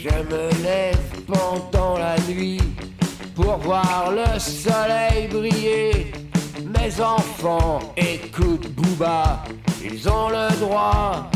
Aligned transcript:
Je 0.00 0.10
me 0.10 0.62
lève 0.62 1.24
pendant 1.26 1.98
la 1.98 2.16
nuit 2.28 2.60
pour 3.34 3.56
voir 3.56 4.12
le 4.12 4.38
soleil 4.38 5.26
briller. 5.26 6.12
Mes 6.64 7.00
enfants 7.00 7.80
écoutent 7.96 8.68
Booba, 8.68 9.42
ils 9.84 10.08
ont 10.08 10.28
le 10.28 10.56
droit. 10.60 11.28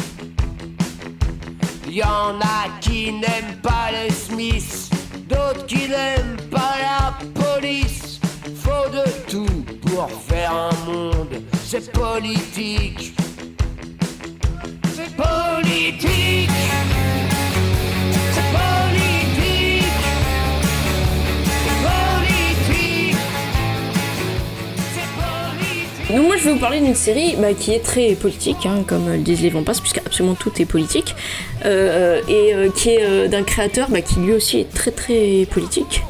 Y 1.89 2.05
en 2.05 2.39
a 2.41 2.81
qui 2.81 3.13
n'aiment 3.13 3.61
pas 3.61 3.91
les 3.91 4.13
Smiths, 4.13 4.91
d'autres 5.29 5.67
qui 5.67 5.89
n'aiment 5.89 6.37
pas 6.49 6.77
la 6.81 7.19
police. 7.35 8.21
Faut 8.63 8.89
de 8.91 9.05
tout 9.29 9.65
pour 9.81 10.09
faire 10.29 10.53
un 10.53 10.87
monde, 10.87 11.43
c'est 11.65 11.91
politique. 11.91 13.17
C'est 14.95 15.17
politique. 15.17 16.51
Donc 26.15 26.27
moi 26.27 26.37
je 26.37 26.45
vais 26.45 26.53
vous 26.53 26.59
parler 26.59 26.81
d'une 26.81 26.95
série 26.95 27.37
bah, 27.39 27.55
qui 27.55 27.73
est 27.73 27.81
très 27.83 28.15
politique, 28.15 28.67
hein, 28.67 28.85
comme 28.87 29.11
le 29.11 29.19
disent 29.19 29.41
les 29.43 29.49
Vampas, 29.51 29.79
puisque 29.81 29.99
absolument 29.99 30.35
tout 30.35 30.53
est 30.61 30.65
politique, 30.67 31.15
euh, 31.65 32.21
et 32.29 32.53
euh, 32.55 32.69
qui 32.71 32.91
est 32.91 33.03
euh, 33.03 33.29
d'un 33.29 33.43
créateur 33.43 33.89
bah, 33.91 34.03
qui 34.03 34.17
lui 34.21 34.33
aussi 34.33 34.59
est 34.59 34.73
très 34.73 34.91
très 34.91 35.47
politique. 35.51 36.03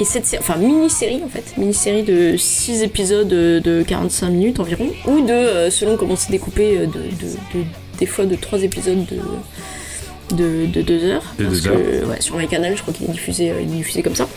Et 0.00 0.04
cette 0.04 0.26
série, 0.26 0.42
enfin 0.42 0.56
mini-série 0.58 1.20
en 1.24 1.28
fait, 1.28 1.56
mini-série 1.56 2.02
de 2.02 2.36
6 2.36 2.82
épisodes 2.82 3.28
de 3.28 3.82
45 3.86 4.30
minutes 4.30 4.60
environ, 4.60 4.88
ou 5.06 5.20
de, 5.20 5.30
euh, 5.32 5.70
selon 5.70 5.96
comment 5.96 6.16
c'est 6.16 6.30
découpé, 6.30 6.78
euh, 6.78 6.86
de, 6.86 6.92
de- 6.92 7.58
de- 7.60 7.64
des 7.98 8.06
fois 8.06 8.24
de 8.26 8.34
3 8.36 8.62
épisodes 8.62 9.04
de, 9.06 10.36
de, 10.36 10.66
de 10.66 10.82
2 10.82 11.04
heures. 11.04 11.34
De 11.38 11.44
parce 11.44 11.60
deux 11.62 11.70
que, 11.70 11.74
heures. 12.02 12.08
ouais, 12.08 12.20
sur 12.20 12.38
les 12.38 12.46
canals, 12.46 12.76
je 12.76 12.82
crois 12.82 12.94
qu'il 12.94 13.06
est 13.08 13.12
diffusé, 13.12 13.50
euh, 13.50 13.60
il 13.60 13.68
est 13.72 13.76
diffusé 13.78 14.02
comme 14.02 14.14
ça. 14.16 14.28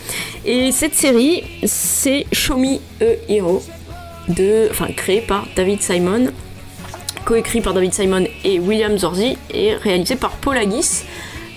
Et 0.44 0.72
cette 0.72 0.94
série, 0.94 1.42
c'est 1.64 2.26
Show 2.32 2.56
Me 2.58 2.76
a 3.00 3.04
Hero, 3.28 3.62
de, 4.28 4.68
enfin 4.70 4.88
créé 4.94 5.20
par 5.20 5.46
David 5.56 5.82
Simon, 5.82 6.26
coécrit 7.24 7.60
par 7.60 7.74
David 7.74 7.94
Simon 7.94 8.24
et 8.44 8.58
William 8.58 8.96
Zorzi, 8.96 9.36
et 9.52 9.74
réalisé 9.74 10.16
par 10.16 10.32
Paul 10.32 10.56
Haggis. 10.56 11.04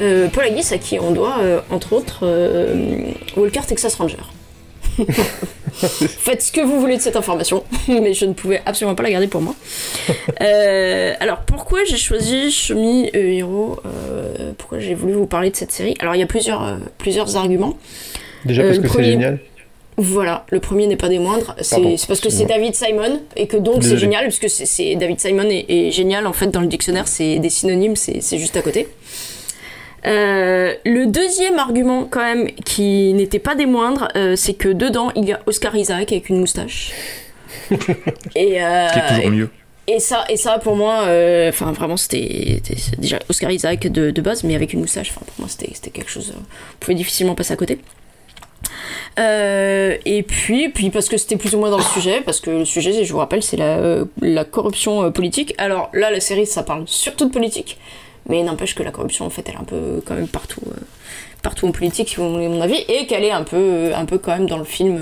Euh, 0.01 0.27
Paul 0.29 0.45
Haggis 0.45 0.73
à 0.73 0.77
qui 0.77 0.99
on 0.99 1.11
doit, 1.11 1.39
euh, 1.39 1.59
entre 1.69 1.93
autres, 1.93 2.19
euh, 2.23 3.11
Walker 3.35 3.61
Texas 3.67 3.95
Ranger. 3.95 4.17
Faites 5.71 6.41
ce 6.41 6.51
que 6.51 6.61
vous 6.61 6.79
voulez 6.79 6.97
de 6.97 7.01
cette 7.01 7.15
information, 7.15 7.63
mais 7.87 8.13
je 8.13 8.25
ne 8.25 8.33
pouvais 8.33 8.61
absolument 8.65 8.95
pas 8.95 9.03
la 9.03 9.11
garder 9.11 9.27
pour 9.27 9.41
moi. 9.41 9.55
Euh, 10.41 11.13
alors 11.19 11.39
pourquoi 11.39 11.83
j'ai 11.85 11.97
choisi 11.97 12.51
Shomi 12.51 13.09
Hero 13.13 13.79
euh, 13.85 14.51
Pourquoi 14.57 14.79
j'ai 14.79 14.95
voulu 14.95 15.13
vous 15.13 15.27
parler 15.27 15.49
de 15.51 15.55
cette 15.55 15.71
série? 15.71 15.95
Alors 15.99 16.15
il 16.15 16.19
y 16.19 16.23
a 16.23 16.27
plusieurs, 16.27 16.63
euh, 16.63 16.77
plusieurs 16.97 17.37
arguments. 17.37 17.77
Déjà 18.45 18.63
parce 18.63 18.79
que 18.79 18.87
c'est 18.87 19.03
génial. 19.03 19.39
Voilà, 20.01 20.45
le 20.49 20.61
premier 20.61 20.87
n'est 20.87 20.95
pas 20.95 21.09
des 21.09 21.19
moindres. 21.19 21.55
C'est 21.61 21.81
parce 22.07 22.21
que 22.21 22.29
c'est. 22.29 22.45
David 22.45 22.73
Simon 22.73 23.19
et 23.35 23.47
que 23.47 23.57
donc 23.57 23.83
c'est 23.83 23.97
génial, 23.97 24.23
puisque 24.29 24.49
c'est- 24.49 24.95
David 24.95 25.19
Simon 25.19 25.43
est, 25.49 25.65
est 25.67 25.91
génial 25.91 26.25
en 26.25 26.31
fait 26.31 26.47
dans 26.47 26.61
le 26.61 26.67
dictionnaire, 26.67 27.05
c'est 27.07 27.37
des 27.39 27.49
synonymes, 27.49 27.95
c'est 27.97 28.37
juste 28.37 28.55
à 28.55 28.61
côté. 28.61 28.87
Euh, 30.05 30.73
le 30.85 31.07
deuxième 31.07 31.59
argument 31.59 32.05
quand 32.09 32.21
même 32.23 32.49
qui 32.63 33.11
n'était 33.13 33.39
pas 33.39 33.55
des 33.55 33.65
moindres, 33.65 34.07
euh, 34.15 34.37
c'est 34.37 34.53
que 34.53 34.69
dedans 34.69 35.11
il 35.17 35.25
y 35.25 35.33
a 35.33 35.41
Oscar 35.45 35.75
Isaac 35.75 36.13
avec 36.13 36.29
une 36.29 36.39
moustache. 36.39 36.91
et, 38.35 38.63
euh, 38.63 38.87
Ce 38.87 38.93
qui 38.93 38.99
est 38.99 39.07
toujours 39.17 39.31
mieux. 39.31 39.49
et 39.87 39.99
ça, 39.99 40.23
et 40.29 40.37
ça 40.37 40.57
pour 40.59 40.77
moi, 40.77 40.99
enfin 41.49 41.73
vraiment 41.73 41.97
c'était 41.97 42.61
déjà 42.97 43.19
Oscar 43.27 43.51
Isaac 43.51 43.87
de, 43.87 44.11
de 44.11 44.21
base, 44.21 44.45
mais 44.45 44.55
avec 44.55 44.71
une 44.71 44.79
moustache, 44.79 45.09
enfin 45.11 45.21
pour 45.25 45.35
moi 45.39 45.49
c'était 45.49 45.89
quelque 45.89 46.09
chose, 46.09 46.31
on 46.37 46.43
pouvait 46.79 46.95
difficilement 46.95 47.35
passer 47.35 47.51
à 47.51 47.57
côté. 47.57 47.79
Euh, 49.17 49.97
et 50.05 50.23
puis, 50.23 50.69
puis 50.69 50.89
parce 50.89 51.09
que 51.09 51.17
c'était 51.17 51.37
plus 51.37 51.55
ou 51.55 51.59
moins 51.59 51.69
dans 51.69 51.77
le 51.77 51.83
sujet, 51.83 52.21
parce 52.21 52.39
que 52.39 52.49
le 52.51 52.65
sujet, 52.65 53.03
je 53.03 53.11
vous 53.11 53.19
rappelle, 53.19 53.43
c'est 53.43 53.57
la, 53.57 53.77
euh, 53.77 54.05
la 54.21 54.45
corruption 54.45 55.03
euh, 55.03 55.09
politique. 55.09 55.53
Alors 55.57 55.89
là, 55.93 56.11
la 56.11 56.19
série, 56.19 56.45
ça 56.45 56.63
parle 56.63 56.83
surtout 56.87 57.25
de 57.25 57.31
politique, 57.31 57.77
mais 58.27 58.43
n'empêche 58.43 58.75
que 58.75 58.83
la 58.83 58.91
corruption, 58.91 59.25
en 59.25 59.29
fait, 59.29 59.47
elle 59.47 59.55
est 59.55 59.59
un 59.59 59.63
peu 59.63 60.01
quand 60.05 60.15
même 60.15 60.27
partout, 60.27 60.61
partout 61.41 61.67
en 61.67 61.71
politique, 61.71 62.09
si 62.09 62.15
vous 62.17 62.31
voulez 62.31 62.47
mon 62.47 62.61
avis, 62.61 62.83
et 62.87 63.07
qu'elle 63.07 63.23
est 63.23 63.31
un 63.31 63.43
peu, 63.43 63.91
un 63.93 64.05
peu 64.05 64.17
quand 64.17 64.31
même 64.31 64.47
dans 64.47 64.59
le 64.59 64.65
film. 64.65 64.99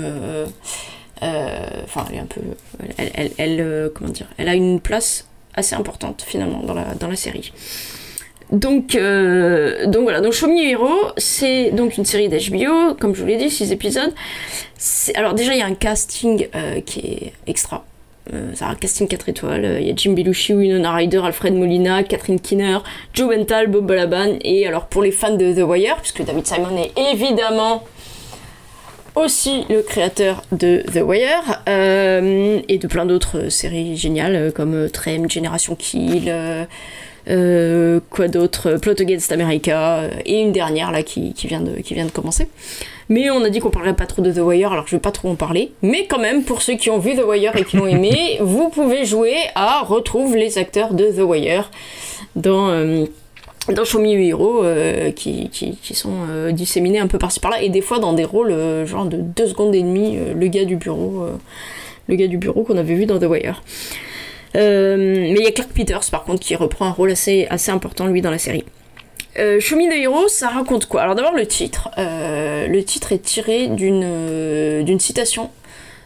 Enfin, 1.20 2.04
elle 2.08 2.16
est 2.16 2.20
un 2.20 2.26
peu, 2.26 2.40
elle, 2.96 3.10
elle, 3.14 3.30
elle, 3.38 3.90
comment 3.94 4.10
dire, 4.10 4.26
elle 4.38 4.48
a 4.48 4.54
une 4.54 4.80
place 4.80 5.26
assez 5.54 5.74
importante 5.74 6.22
finalement 6.26 6.62
dans 6.62 6.74
la, 6.74 6.94
dans 6.94 7.08
la 7.08 7.16
série. 7.16 7.52
Donc, 8.50 8.94
euh, 8.94 9.86
donc 9.86 10.04
voilà, 10.04 10.20
donc 10.20 10.32
Show 10.32 10.48
Me 10.48 10.62
Hero, 10.62 11.12
c'est 11.18 11.70
donc 11.70 11.98
une 11.98 12.06
série 12.06 12.28
d'HBO, 12.28 12.94
comme 12.98 13.14
je 13.14 13.20
vous 13.20 13.26
l'ai 13.26 13.36
dit, 13.36 13.50
6 13.50 13.72
épisodes. 13.72 14.12
Alors 15.14 15.34
déjà, 15.34 15.52
il 15.54 15.58
y 15.58 15.62
a 15.62 15.66
un 15.66 15.74
casting 15.74 16.48
euh, 16.54 16.80
qui 16.80 17.00
est 17.00 17.32
extra. 17.46 17.84
Euh, 18.32 18.50
c'est 18.54 18.64
un 18.64 18.74
casting 18.74 19.06
4 19.06 19.28
étoiles. 19.28 19.64
Euh, 19.64 19.80
Il 19.80 19.86
y 19.86 19.90
a 19.90 19.94
Jim 19.94 20.12
Belushi, 20.12 20.54
Winona 20.54 20.92
Ryder, 20.92 21.20
Alfred 21.24 21.54
Molina, 21.54 22.02
Catherine 22.02 22.40
Kinner, 22.40 22.78
Joe 23.12 23.28
Bental, 23.28 23.66
Bob 23.66 23.86
Balaban. 23.86 24.38
Et 24.42 24.66
alors 24.66 24.86
pour 24.86 25.02
les 25.02 25.12
fans 25.12 25.36
de 25.36 25.52
The 25.52 25.66
Wire, 25.66 25.96
puisque 26.00 26.24
David 26.24 26.46
Simon 26.46 26.76
est 26.76 26.92
évidemment 27.12 27.84
aussi 29.18 29.64
le 29.68 29.82
créateur 29.82 30.42
de 30.52 30.82
The 30.92 31.02
Wire 31.02 31.62
euh, 31.68 32.60
et 32.68 32.78
de 32.78 32.86
plein 32.86 33.06
d'autres 33.06 33.48
séries 33.48 33.96
géniales 33.96 34.36
euh, 34.36 34.50
comme 34.50 34.74
euh, 34.74 34.88
Trem, 34.88 35.28
Génération 35.28 35.74
Kill, 35.74 36.32
euh, 37.28 38.00
quoi 38.10 38.28
d'autre, 38.28 38.78
Plot 38.80 39.00
Against 39.00 39.32
America 39.32 39.98
euh, 39.98 40.10
et 40.24 40.40
une 40.40 40.52
dernière 40.52 40.90
là 40.90 41.02
qui, 41.02 41.32
qui 41.32 41.46
vient 41.46 41.60
de, 41.60 41.80
qui 41.80 41.94
vient 41.94 42.06
de 42.06 42.10
commencer. 42.10 42.48
Mais 43.08 43.30
on 43.30 43.42
a 43.42 43.48
dit 43.48 43.60
qu'on 43.60 43.70
parlerait 43.70 43.96
pas 43.96 44.06
trop 44.06 44.20
de 44.22 44.30
The 44.30 44.38
Wire, 44.38 44.72
alors 44.72 44.86
je 44.86 44.96
vais 44.96 45.00
pas 45.00 45.12
trop 45.12 45.28
en 45.30 45.34
parler. 45.34 45.72
Mais 45.82 46.06
quand 46.06 46.18
même, 46.18 46.42
pour 46.42 46.62
ceux 46.62 46.74
qui 46.74 46.90
ont 46.90 46.98
vu 46.98 47.16
The 47.16 47.24
Wire 47.26 47.56
et 47.56 47.64
qui 47.64 47.76
l'ont 47.76 47.86
aimé, 47.86 48.38
vous 48.40 48.68
pouvez 48.68 49.04
jouer 49.04 49.36
à 49.54 49.82
retrouve 49.82 50.36
les 50.36 50.58
acteurs 50.58 50.94
de 50.94 51.10
The 51.10 51.20
Wire 51.20 51.70
dans 52.36 52.68
euh, 52.68 53.06
dans 53.72 53.84
Show 53.84 54.00
Me 54.00 54.08
Hero 54.08 54.64
euh, 54.64 55.10
qui, 55.10 55.48
qui, 55.50 55.76
qui 55.76 55.94
sont 55.94 56.26
euh, 56.30 56.52
disséminés 56.52 56.98
un 56.98 57.06
peu 57.06 57.18
par-ci 57.18 57.40
par-là 57.40 57.62
et 57.62 57.68
des 57.68 57.80
fois 57.80 57.98
dans 57.98 58.12
des 58.12 58.24
rôles 58.24 58.50
euh, 58.50 58.86
genre 58.86 59.04
de 59.04 59.18
2 59.18 59.46
secondes 59.46 59.74
et 59.74 59.82
demie, 59.82 60.18
le 60.34 60.46
gars 60.48 60.64
du 60.64 60.76
bureau, 60.76 61.26
le 62.08 62.14
gars 62.14 62.26
du 62.26 62.38
bureau 62.38 62.62
qu'on 62.62 62.76
avait 62.76 62.94
vu 62.94 63.06
dans 63.06 63.18
The 63.18 63.24
Wire. 63.24 63.62
Euh, 64.56 64.96
mais 64.96 65.36
il 65.38 65.42
y 65.42 65.46
a 65.46 65.52
Clark 65.52 65.70
Peters 65.72 66.10
par 66.10 66.24
contre 66.24 66.40
qui 66.40 66.54
reprend 66.56 66.86
un 66.86 66.92
rôle 66.92 67.10
assez, 67.10 67.46
assez 67.50 67.70
important 67.70 68.06
lui 68.06 68.22
dans 68.22 68.30
la 68.30 68.38
série. 68.38 68.64
Euh, 69.38 69.60
Show 69.60 69.76
the 69.76 69.92
Hero, 69.92 70.26
ça 70.28 70.48
raconte 70.48 70.86
quoi? 70.86 71.02
Alors 71.02 71.14
d'abord 71.14 71.34
le 71.34 71.46
titre. 71.46 71.90
Euh, 71.98 72.66
le 72.66 72.82
titre 72.82 73.12
est 73.12 73.22
tiré 73.22 73.68
d'une 73.68 74.02
euh, 74.04 74.98
citation 74.98 75.50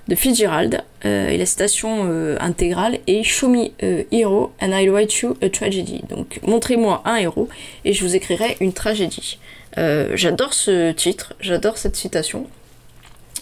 de 0.08 0.16
Fitzgerald 0.16 0.82
et 1.04 1.36
la 1.36 1.46
citation 1.46 2.36
intégrale 2.40 2.98
est 3.06 3.22
Show 3.22 3.48
me 3.48 3.70
hero 4.10 4.52
and 4.60 4.72
I'll 4.72 4.90
write 4.90 5.14
you 5.20 5.36
a 5.40 5.48
tragedy. 5.48 6.02
Donc 6.10 6.40
montrez-moi 6.42 7.02
un 7.04 7.16
héros 7.16 7.48
et 7.84 7.92
je 7.92 8.04
vous 8.04 8.16
écrirai 8.16 8.56
une 8.60 8.72
tragédie. 8.72 9.38
J'adore 9.76 10.54
ce 10.54 10.90
titre, 10.90 11.34
j'adore 11.38 11.78
cette 11.78 11.94
citation. 11.94 12.48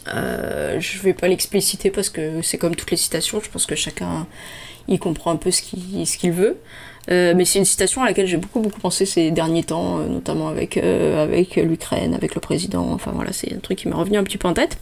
Je 0.07 0.99
vais 1.03 1.15
pas 1.15 1.29
l'expliciter 1.29 1.91
parce 1.91 2.11
que 2.11 2.43
c'est 2.43 2.59
comme 2.59 2.77
toutes 2.77 2.91
les 2.91 2.99
citations, 2.99 3.41
je 3.43 3.49
pense 3.49 3.65
que 3.65 3.75
chacun 3.75 4.27
il 4.91 4.99
comprend 4.99 5.31
un 5.31 5.37
peu 5.37 5.51
ce 5.51 5.63
qu'il 5.63 6.33
veut. 6.33 6.59
Euh, 7.11 7.33
mais 7.37 7.45
c'est 7.45 7.59
une 7.59 7.65
citation 7.65 8.03
à 8.03 8.07
laquelle 8.07 8.27
j'ai 8.27 8.37
beaucoup 8.37 8.61
beaucoup 8.61 8.81
pensé 8.81 9.07
ces 9.07 9.31
derniers 9.31 9.65
temps, 9.65 9.99
euh, 9.99 10.07
notamment 10.07 10.49
avec, 10.49 10.77
euh, 10.77 11.23
avec 11.23 11.57
l'Ukraine, 11.57 12.15
avec 12.15 12.35
le 12.35 12.41
président, 12.41 12.89
enfin 12.93 13.11
voilà, 13.15 13.33
c'est 13.33 13.53
un 13.53 13.59
truc 13.59 13.79
qui 13.79 13.89
m'est 13.89 13.95
revenu 13.95 14.19
un 14.19 14.23
petit 14.23 14.39
peu 14.39 14.47
en 14.49 14.53
tête. 14.53 14.79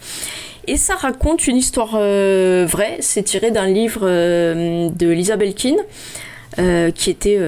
Et 0.67 0.77
ça 0.77 0.95
raconte 0.97 1.47
une 1.47 1.57
histoire 1.57 1.93
vraie, 1.93 2.99
c'est 3.01 3.23
tiré 3.23 3.51
d'un 3.51 3.67
livre 3.67 4.03
de 4.03 5.09
Lisa 5.09 5.37
Belkin, 5.37 5.77
qui, 6.95 7.09
était, 7.09 7.41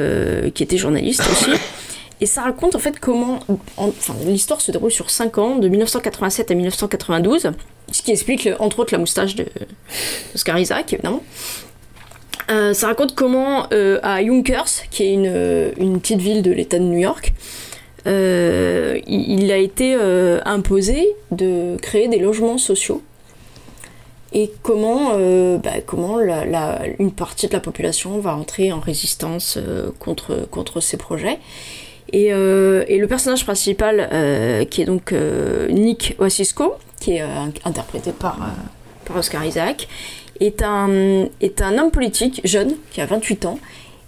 qui 0.54 0.62
était 0.62 0.78
journaliste 0.78 1.22
aussi. 1.30 1.50
Et 2.22 2.26
ça 2.26 2.40
raconte 2.40 2.76
en 2.76 2.78
fait 2.78 2.98
comment. 2.98 3.40
l'histoire 4.24 4.62
se 4.62 4.72
déroule 4.72 4.90
sur 4.90 5.10
5 5.10 5.36
ans, 5.36 5.56
de 5.56 5.68
1987 5.68 6.50
à 6.50 6.54
1992, 6.54 7.52
ce 7.92 8.02
qui 8.02 8.10
explique 8.10 8.48
entre 8.58 8.78
autres 8.78 8.94
la 8.94 8.98
moustache 8.98 9.34
de 9.34 9.44
Oscar 10.34 10.58
Isaac, 10.58 10.90
évidemment. 10.94 11.22
Euh, 12.50 12.74
ça 12.74 12.88
raconte 12.88 13.14
comment 13.14 13.66
euh, 13.72 14.00
à 14.02 14.22
Yonkers, 14.22 14.88
qui 14.90 15.04
est 15.04 15.12
une, 15.12 15.26
euh, 15.28 15.70
une 15.76 16.00
petite 16.00 16.20
ville 16.20 16.42
de 16.42 16.50
l'État 16.50 16.78
de 16.78 16.84
New 16.84 16.98
York, 16.98 17.32
il, 18.06 19.52
a 19.52 19.58
été 19.58 19.94
imposé 20.46 21.06
de 21.32 21.76
créer 21.82 22.08
des 22.08 22.18
logements 22.18 22.56
sociaux 22.56 23.02
et 24.32 24.50
comment, 24.62 25.18
bah, 25.58 25.82
comment 25.84 26.18
une 26.18 27.12
partie 27.12 27.46
de 27.46 27.52
la 27.52 27.60
population 27.60 28.18
va 28.18 28.34
entrer 28.34 28.72
en 28.72 28.80
résistance 28.80 29.58
contre, 29.98 30.48
contre 30.50 30.80
ces 30.80 30.96
projets. 30.96 31.38
Et, 32.14 32.28
et 32.28 32.98
le 32.98 33.06
personnage 33.06 33.44
principal, 33.44 34.08
qui 34.70 34.80
est 34.80 34.86
donc 34.86 35.14
Nick 35.68 36.16
Wacisco, 36.18 36.72
qui 37.00 37.16
est 37.16 37.24
interprété 37.66 38.12
par, 38.12 38.38
par 39.04 39.18
Oscar 39.18 39.44
Isaac, 39.44 39.88
est 40.40 40.62
un, 40.62 41.26
est 41.40 41.62
un 41.62 41.78
homme 41.78 41.90
politique 41.90 42.40
jeune, 42.44 42.74
qui 42.90 43.00
a 43.00 43.06
28 43.06 43.46
ans, 43.46 43.58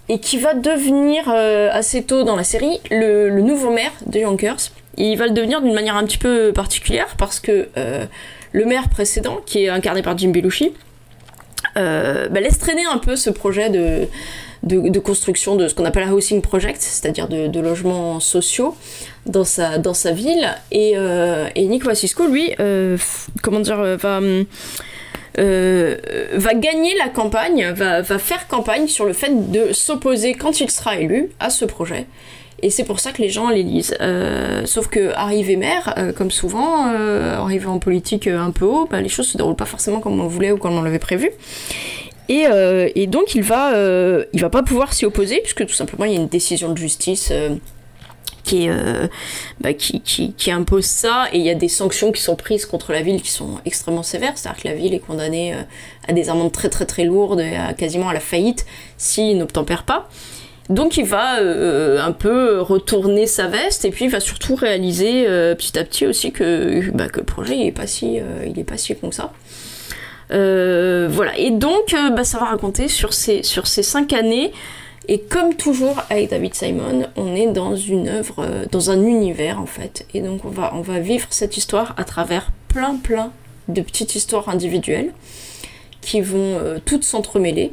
et 0.09 0.19
qui 0.19 0.37
va 0.37 0.53
devenir 0.53 1.23
euh, 1.29 1.69
assez 1.71 2.03
tôt 2.03 2.23
dans 2.23 2.35
la 2.35 2.43
série 2.43 2.79
le, 2.91 3.29
nouveau 3.41 3.71
maire 3.71 3.93
de 4.05 4.19
Yonkers, 4.19 4.71
il 4.97 5.17
va 5.17 5.25
le 5.25 5.31
devenir 5.31 5.61
d'une 5.61 5.73
manière 5.73 5.95
un 5.95 6.03
petit 6.05 6.17
peu 6.17 6.51
particulière 6.53 7.15
parce 7.17 7.39
que 7.39 7.67
le 8.51 8.65
maire 8.65 8.89
précédent, 8.89 9.39
qui 9.45 9.63
est 9.63 9.69
incarné 9.69 10.03
par 10.03 10.15
Jim 10.15 10.29
Belushi, 10.29 10.71
bah, 11.75 12.39
laisse 12.39 12.59
traîner 12.59 12.85
un 12.85 12.99
peu 12.99 13.15
ce 13.15 13.31
projet 13.31 13.71
de, 13.71 14.07
de, 14.61 14.99
construction 14.99 15.55
de 15.55 15.67
ce 15.67 15.73
qu'on 15.73 15.85
appelle 15.85 16.03
un 16.03 16.11
housing 16.11 16.43
project, 16.43 16.79
c'est-à-dire 16.79 17.27
de, 17.27 17.59
logements 17.59 18.19
sociaux 18.19 18.75
dans 19.25 19.45
sa, 19.45 19.79
dans 19.79 19.95
sa 19.95 20.11
ville. 20.11 20.47
Et, 20.71 20.93
et 21.55 21.65
Nick 21.65 21.85
Vassisco, 21.85 22.27
lui, 22.27 22.53
comment 23.41 23.61
dire, 23.61 23.97
va 23.97 24.19
euh, 25.39 25.97
va 26.33 26.53
gagner 26.53 26.95
la 26.97 27.09
campagne, 27.09 27.71
va, 27.71 28.03
faire 28.03 28.47
campagne 28.47 28.87
sur 28.87 29.05
le 29.05 29.13
fait 29.13 29.51
de 29.51 29.73
s'opposer 29.73 30.33
quand 30.33 30.59
il 30.61 30.69
sera 30.69 30.97
élu 30.97 31.29
à 31.39 31.49
ce 31.49 31.65
projet. 31.65 32.05
Et 32.61 32.69
c'est 32.69 32.85
pour 32.85 32.99
ça 32.99 33.11
que 33.11 33.21
les 33.21 33.29
gens 33.29 33.49
l'élisent. 33.49 33.95
Euh, 33.99 34.65
sauf 34.65 34.87
que 34.87 35.11
arrivé 35.15 35.57
maire, 35.57 35.93
euh, 35.97 36.13
comme 36.13 36.31
souvent, 36.31 36.85
arrivé 36.85 37.65
en 37.65 37.79
politique 37.79 38.27
un 38.27 38.51
peu 38.51 38.65
haut, 38.65 38.87
bah, 38.89 39.01
les 39.01 39.09
choses 39.09 39.27
se 39.27 39.37
déroulent 39.37 39.55
pas 39.55 39.65
forcément 39.65 39.99
comme 39.99 40.19
on 40.19 40.27
voulait 40.27 40.51
ou 40.51 40.57
comme 40.57 40.77
on 40.77 40.81
l'avait 40.81 40.99
prévu. 40.99 41.31
Et, 42.29 42.45
et, 42.95 43.05
donc 43.07 43.35
il 43.35 43.43
va, 43.43 43.73
il 44.31 44.39
va 44.39 44.49
pas 44.49 44.63
pouvoir 44.63 44.93
s'y 44.93 45.05
opposer 45.05 45.41
puisque 45.41 45.65
tout 45.65 45.73
simplement 45.73 46.05
il 46.05 46.13
y 46.13 46.15
a 46.15 46.19
une 46.19 46.29
décision 46.29 46.71
de 46.71 46.77
justice 46.77 47.33
qui, 48.43 48.67
euh, 48.69 49.07
bah, 49.61 49.73
qui, 49.73 50.51
impose 50.51 50.85
ça, 50.85 51.27
et 51.31 51.37
il 51.37 51.43
y 51.43 51.49
a 51.49 51.55
des 51.55 51.69
sanctions 51.69 52.11
qui 52.11 52.21
sont 52.21 52.35
prises 52.35 52.65
contre 52.65 52.91
la 52.91 53.01
ville 53.01 53.21
qui 53.21 53.31
sont 53.31 53.59
extrêmement 53.65 54.03
sévères, 54.03 54.33
c'est-à-dire 54.35 54.61
que 54.61 54.67
la 54.67 54.75
ville 54.75 54.93
est 54.93 54.99
condamnée 54.99 55.53
euh, 55.53 55.61
à 56.07 56.13
des 56.13 56.29
amendes 56.29 56.51
très 56.51 56.69
très 56.69 56.85
très 56.85 57.05
lourdes, 57.05 57.39
et 57.39 57.55
à, 57.55 57.73
quasiment 57.73 58.09
à 58.09 58.13
la 58.13 58.19
faillite 58.19 58.65
s'il 58.97 59.37
n'obtempère 59.37 59.83
pas. 59.83 60.09
Donc 60.69 60.97
il 60.97 61.05
va 61.05 61.39
euh, 61.39 62.01
un 62.01 62.13
peu 62.13 62.61
retourner 62.61 63.27
sa 63.27 63.47
veste 63.47 63.83
et 63.83 63.91
puis 63.91 64.05
il 64.05 64.11
va 64.11 64.21
surtout 64.21 64.55
réaliser 64.55 65.25
petit 65.57 65.77
à 65.77 65.83
petit 65.83 66.05
aussi 66.07 66.31
que, 66.31 66.89
bah, 66.91 67.07
le 67.13 67.23
projet 67.23 67.57
il 67.57 67.67
est 67.67 67.73
pas 67.73 67.85
si 67.85 68.17
il 68.45 68.65
pas 68.65 68.77
si 68.77 68.95
con 68.95 69.09
que 69.09 69.15
ça. 69.15 69.33
voilà 70.29 71.37
et 71.37 71.51
donc 71.51 71.93
bah, 72.15 72.23
ça 72.23 72.37
va 72.37 72.45
raconter 72.45 72.87
sur 72.87 73.13
ces 73.13 73.43
sur 73.43 73.67
ces 73.67 73.83
cinq 73.83 74.13
années 74.13 74.53
et 75.07 75.19
comme 75.19 75.55
toujours 75.55 76.01
avec 76.09 76.29
David 76.29 76.53
Simon, 76.53 77.07
on 77.17 77.35
est 77.35 77.47
dans 77.47 77.75
une 77.75 78.07
œuvre, 78.07 78.35
euh, 78.39 78.65
dans 78.71 78.89
un 78.89 79.01
univers 79.05 79.59
en 79.59 79.65
fait. 79.65 80.05
Et 80.13 80.21
donc 80.21 80.45
on 80.45 80.49
va, 80.49 80.73
on 80.75 80.81
va 80.81 80.99
vivre 80.99 81.27
cette 81.29 81.57
histoire 81.57 81.93
à 81.97 82.05
travers 82.05 82.51
plein 82.69 82.95
plein 82.95 83.31
de 83.67 83.81
petites 83.81 84.15
histoires 84.15 84.47
individuelles 84.49 85.11
qui 86.01 86.21
vont 86.21 86.57
euh, 86.57 86.79
toutes 86.83 87.03
s'entremêler. 87.03 87.71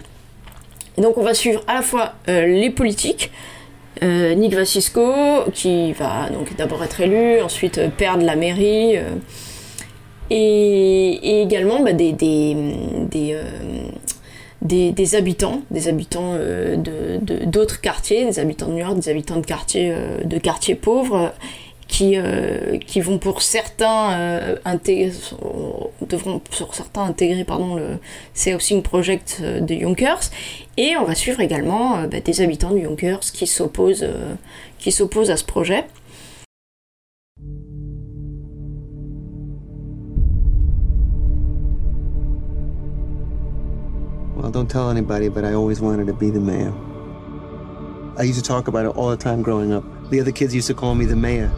Et 0.98 1.02
donc 1.02 1.18
on 1.18 1.22
va 1.22 1.34
suivre 1.34 1.62
à 1.68 1.74
la 1.74 1.82
fois 1.82 2.14
euh, 2.28 2.46
les 2.46 2.70
politiques, 2.70 3.30
Nick 4.02 4.54
Vassisco 4.54 5.12
qui 5.52 5.92
va 5.92 6.30
donc 6.30 6.56
d'abord 6.56 6.82
être 6.82 7.02
élu, 7.02 7.42
ensuite 7.42 7.80
perdre 7.98 8.24
la 8.24 8.34
mairie, 8.34 8.96
et, 10.30 11.42
également 11.42 11.82
bah, 11.82 11.92
des, 11.92 12.12
des 12.12 13.36
des, 14.62 15.14
habitants, 15.14 15.62
des 15.70 15.88
habitants 15.88 16.34
euh, 16.34 16.76
de 16.76 17.44
d'autres 17.46 17.80
quartiers, 17.80 18.24
des 18.24 18.38
habitants 18.38 18.66
de 18.66 18.72
New 18.72 18.78
York, 18.78 18.96
des 18.96 19.08
habitants 19.08 19.36
de 19.36 19.46
quartiers, 19.46 19.92
euh, 19.92 20.22
de 20.24 20.38
quartiers 20.38 20.74
pauvres, 20.74 21.32
qui, 21.88 22.12
euh, 22.16 22.78
qui 22.78 23.00
vont 23.00 23.18
pour 23.18 23.42
certains 23.42 24.56
intégrer, 24.64 25.12
devront 26.06 26.38
pour 26.38 26.74
certains 26.74 27.02
intégrer 27.02 27.42
pardon, 27.44 27.76
le 27.76 28.54
Housing 28.54 28.82
Project 28.82 29.42
de 29.42 29.74
Yonkers. 29.74 30.30
Et 30.76 30.96
on 30.96 31.04
va 31.04 31.16
suivre 31.16 31.40
également 31.40 32.04
bah, 32.04 32.20
des 32.20 32.40
habitants 32.42 32.70
de 32.70 32.78
Yonkers 32.78 33.20
qui 33.32 33.48
s'opposent 33.48 34.06
qui 34.78 34.92
s'opposent 34.92 35.30
à 35.30 35.36
ce 35.36 35.44
projet. 35.44 35.84
Well, 44.50 44.64
don't 44.64 44.68
tell 44.68 44.90
anybody, 44.90 45.28
but 45.28 45.44
I 45.44 45.52
always 45.52 45.80
wanted 45.80 46.08
to 46.08 46.12
be 46.12 46.28
the 46.28 46.40
mayor. 46.40 46.74
I 48.18 48.24
used 48.24 48.42
to 48.42 48.44
talk 48.44 48.66
about 48.66 48.84
it 48.84 48.88
all 48.96 49.10
the 49.10 49.16
time 49.16 49.42
growing 49.42 49.72
up. 49.72 49.84
The 50.10 50.18
other 50.18 50.32
kids 50.32 50.52
used 50.52 50.66
to 50.66 50.74
call 50.74 50.96
me 50.96 51.04
the 51.04 51.14
mayor. 51.14 51.52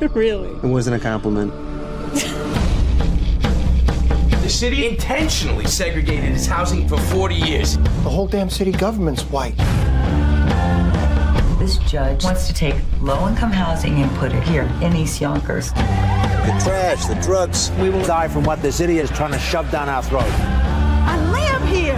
really? 0.14 0.50
It 0.50 0.62
wasn't 0.62 0.94
a 0.94 1.00
compliment. 1.00 1.52
The 4.42 4.48
city 4.48 4.86
intentionally 4.86 5.66
segregated 5.66 6.36
its 6.36 6.46
housing 6.46 6.86
for 6.86 6.98
40 6.98 7.34
years. 7.34 7.76
The 7.78 8.10
whole 8.10 8.28
damn 8.28 8.48
city 8.48 8.70
government's 8.70 9.22
white. 9.22 9.56
This 11.58 11.78
judge 11.78 12.22
wants 12.22 12.46
to 12.46 12.54
take 12.54 12.76
low-income 13.00 13.50
housing 13.50 14.00
and 14.02 14.16
put 14.18 14.30
it 14.32 14.44
here 14.44 14.70
in 14.82 14.94
East 14.94 15.20
Yonkers. 15.20 15.72
The 15.72 16.60
trash, 16.62 17.06
the 17.06 17.16
drugs. 17.16 17.72
We 17.80 17.90
will 17.90 18.04
die 18.04 18.28
from 18.28 18.44
what 18.44 18.62
the 18.62 18.70
city 18.70 18.98
is 19.00 19.10
trying 19.10 19.32
to 19.32 19.38
shove 19.40 19.68
down 19.72 19.88
our 19.88 20.00
throat 20.00 20.22
here, 20.22 20.55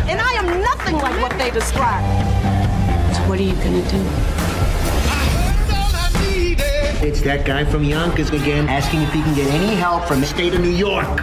and 0.09 0.21
I 0.21 0.33
am 0.33 0.63
nothing 0.63 0.97
like 0.97 1.21
what 1.21 1.37
they 1.39 1.51
describe. 1.51 2.03
So 3.15 3.21
what 3.29 3.39
are 3.39 3.43
you 3.43 3.55
gonna 3.57 3.83
do? 3.91 4.03
It's 7.07 7.21
that 7.23 7.45
guy 7.45 7.65
from 7.65 7.85
Yonkers 7.85 8.31
again, 8.31 8.69
asking 8.69 9.03
if 9.03 9.13
he 9.13 9.23
can 9.23 9.35
get 9.35 9.47
any 9.49 9.75
help 9.77 10.07
from 10.07 10.21
the 10.21 10.27
state 10.27 10.55
of 10.55 10.61
New 10.61 10.71
York. 10.71 11.23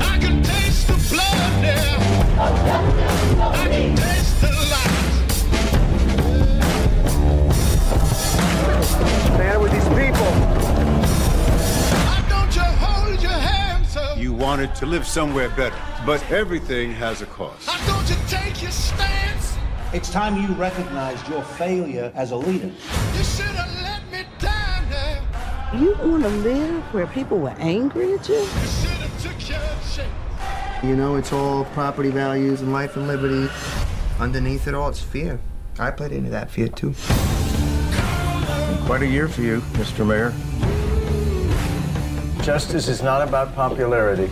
I 0.00 0.18
can 0.20 0.42
taste 0.42 0.86
the 0.86 0.94
blood 1.08 1.62
now. 1.62 1.96
I 3.40 3.68
can 3.68 3.96
taste 3.96 4.40
the 4.40 4.52
light. 4.70 4.98
Man 9.38 9.60
with 9.62 9.72
these 9.72 9.88
people. 9.88 10.59
Wanted 14.40 14.74
to 14.74 14.86
live 14.86 15.06
somewhere 15.06 15.50
better. 15.50 15.76
But 16.06 16.28
everything 16.30 16.92
has 16.92 17.20
a 17.20 17.26
cost. 17.26 17.68
don't 17.86 18.08
you 18.08 18.16
take 18.26 18.62
your 18.62 18.70
stance? 18.70 19.56
It's 19.92 20.10
time 20.10 20.40
you 20.40 20.48
recognized 20.54 21.28
your 21.28 21.42
failure 21.42 22.10
as 22.14 22.30
a 22.30 22.36
leader. 22.36 22.68
You 23.16 23.22
should 23.22 23.44
have 23.44 23.70
let 23.82 24.10
me 24.10 24.26
down 24.38 24.88
now. 24.88 25.78
You 25.78 25.94
want 26.08 26.22
to 26.22 26.30
live 26.30 26.82
where 26.94 27.06
people 27.08 27.38
were 27.38 27.54
angry 27.58 28.14
at 28.14 28.28
you? 28.28 28.36
You 28.36 28.46
should 28.46 28.90
have 28.90 29.22
took 29.22 29.48
your 29.48 29.60
shape. 29.92 30.08
You 30.82 30.96
know, 30.96 31.16
it's 31.16 31.34
all 31.34 31.66
property 31.66 32.10
values 32.10 32.62
and 32.62 32.72
life 32.72 32.96
and 32.96 33.06
liberty. 33.06 33.52
Underneath 34.18 34.66
it 34.66 34.74
all, 34.74 34.88
it's 34.88 35.02
fear. 35.02 35.38
I 35.78 35.90
played 35.90 36.12
into 36.12 36.30
that 36.30 36.50
fear 36.50 36.68
too. 36.68 36.94
Quite 38.86 39.02
a 39.02 39.06
year 39.06 39.28
for 39.28 39.42
you, 39.42 39.60
Mr. 39.76 40.06
Mayor. 40.06 40.32
Justice 42.42 42.88
is 42.88 43.02
not 43.02 43.20
about 43.20 43.54
popularity. 43.54 44.30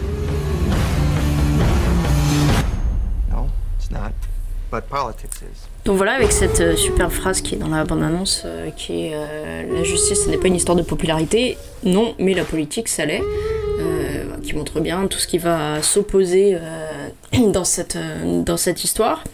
Donc 5.84 5.96
voilà, 5.96 6.12
avec 6.12 6.30
cette 6.32 6.60
euh, 6.60 6.76
super 6.76 7.10
phrase 7.10 7.40
qui 7.40 7.54
est 7.54 7.58
dans 7.58 7.68
la 7.68 7.84
bande-annonce, 7.84 8.42
euh, 8.44 8.70
qui 8.70 9.06
est 9.06 9.12
euh, 9.14 9.74
La 9.74 9.82
justice, 9.82 10.24
ce 10.24 10.28
n'est 10.30 10.36
pas 10.36 10.48
une 10.48 10.56
histoire 10.56 10.76
de 10.76 10.82
popularité. 10.82 11.56
Non, 11.84 12.14
mais 12.18 12.34
la 12.34 12.44
politique, 12.44 12.88
ça 12.88 13.06
l'est. 13.06 13.22
qui 14.42 14.54
montre 14.54 14.80
bien 14.80 15.06
tout 15.06 15.18
ce 15.18 15.26
qui 15.26 15.38
va 15.38 15.82
s'opposer 15.82 16.58
dans, 17.52 17.64
cette, 17.64 17.98
dans 18.44 18.56
cette 18.56 18.84
histoire. 18.84 19.24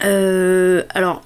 alors, 0.00 1.22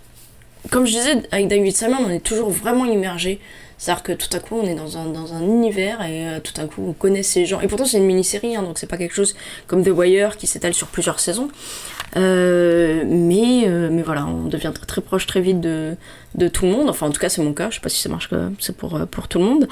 comme 0.70 0.86
je 0.86 0.92
disais, 0.92 1.22
avec 1.30 1.48
David 1.48 1.76
Simon, 1.76 1.98
on 2.06 2.10
est 2.10 2.24
toujours 2.24 2.50
vraiment 2.50 2.84
immergé 2.84 3.40
c'est-à-dire 3.78 4.02
que 4.02 4.12
tout 4.12 4.36
à 4.36 4.40
coup, 4.40 4.58
on 4.60 4.66
est 4.66 4.74
dans 4.74 4.98
un, 4.98 5.40
univers 5.40 6.02
et 6.02 6.26
euh, 6.26 6.40
tout 6.40 6.60
à 6.60 6.64
coup, 6.64 6.84
on 6.88 6.92
connaît 6.92 7.22
ces 7.22 7.46
gens. 7.46 7.60
Et 7.60 7.68
pourtant, 7.68 7.84
c'est 7.84 7.98
une 7.98 8.06
mini-série, 8.06 8.56
hein, 8.56 8.62
donc 8.62 8.76
c'est 8.76 8.88
pas 8.88 8.96
quelque 8.96 9.14
chose 9.14 9.36
comme 9.68 9.84
The 9.84 9.90
Wire 9.90 10.36
qui 10.36 10.48
s'étale 10.48 10.74
sur 10.74 10.88
plusieurs 10.88 11.20
saisons. 11.20 11.48
Euh, 12.16 13.04
mais, 13.06 13.68
euh, 13.68 13.88
mais 13.92 14.02
voilà, 14.02 14.26
on 14.26 14.48
devient 14.48 14.72
très, 14.86 15.00
proche 15.00 15.28
très 15.28 15.40
vite 15.40 15.60
de, 15.60 15.96
tout 16.52 16.66
le 16.66 16.72
monde. 16.72 16.90
Enfin, 16.90 17.06
en 17.06 17.10
tout 17.10 17.20
cas, 17.20 17.28
c'est 17.28 17.40
mon 17.40 17.52
cas. 17.52 17.70
Je 17.70 17.76
sais 17.76 17.80
pas 17.80 17.88
si 17.88 18.02
ça 18.02 18.08
marche 18.08 18.30
c'est 18.58 18.76
pour, 18.76 18.98
tout 19.28 19.38
le 19.38 19.44
monde. 19.44 19.68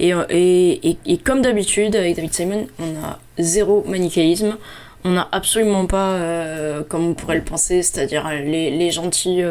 Et, 0.00 0.12
et, 0.30 0.96
et, 1.04 1.18
comme 1.18 1.42
d'habitude, 1.42 1.94
avec 1.94 2.16
David 2.16 2.32
Simon, 2.32 2.66
on 2.78 3.04
a 3.04 3.18
zéro 3.38 3.84
manichéisme. 3.86 4.56
On 5.04 5.10
n'a 5.10 5.28
absolument 5.30 5.84
pas, 5.86 6.18
comme 6.88 7.08
on 7.08 7.14
pourrait 7.14 7.36
le 7.36 7.44
penser, 7.44 7.82
c'est-à-dire 7.82 8.30
les 8.30 8.90
gentils 8.90 9.42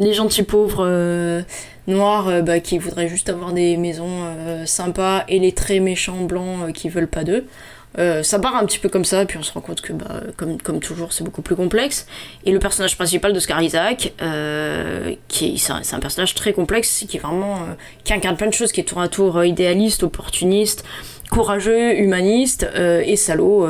les 0.00 0.14
gentils 0.14 0.42
pauvres 0.42 0.84
euh, 0.84 1.42
noirs 1.86 2.28
euh, 2.28 2.40
bah, 2.40 2.58
qui 2.58 2.78
voudraient 2.78 3.08
juste 3.08 3.28
avoir 3.28 3.52
des 3.52 3.76
maisons 3.76 4.24
euh, 4.24 4.64
sympas 4.66 5.24
et 5.28 5.38
les 5.38 5.52
très 5.52 5.78
méchants 5.78 6.22
blancs 6.22 6.72
qui 6.72 6.88
veulent 6.88 7.06
pas 7.06 7.22
d'eux. 7.22 7.44
ça 8.22 8.38
part 8.38 8.56
un 8.56 8.64
petit 8.64 8.78
peu 8.78 8.88
comme 8.88 9.04
ça, 9.04 9.26
puis 9.26 9.36
on 9.36 9.42
se 9.42 9.52
rend 9.52 9.60
compte 9.60 9.82
que, 9.82 9.92
bah, 9.92 10.22
comme, 10.36 10.80
toujours, 10.80 11.12
c'est 11.12 11.22
beaucoup 11.22 11.42
plus 11.42 11.56
complexe. 11.56 12.06
Et 12.46 12.50
le 12.50 12.58
personnage 12.58 12.96
principal 12.96 13.32
de 13.34 13.40
Scar 13.40 13.60
Isaac, 13.60 14.14
qui 15.28 15.58
c'est 15.58 15.94
un, 15.94 16.00
personnage 16.00 16.34
très 16.34 16.54
complexe, 16.54 17.04
qui 17.06 17.18
est 17.18 17.20
vraiment 17.20 17.58
qui 18.04 18.14
incarne 18.14 18.36
plein 18.36 18.46
de 18.46 18.54
choses, 18.54 18.72
qui 18.72 18.80
est 18.80 18.84
tour 18.84 19.00
à 19.00 19.08
tour 19.08 19.44
idéaliste, 19.44 20.02
opportuniste, 20.04 20.84
courageux, 21.30 21.98
humaniste 21.98 22.66
et 22.76 23.16
salaud, 23.16 23.68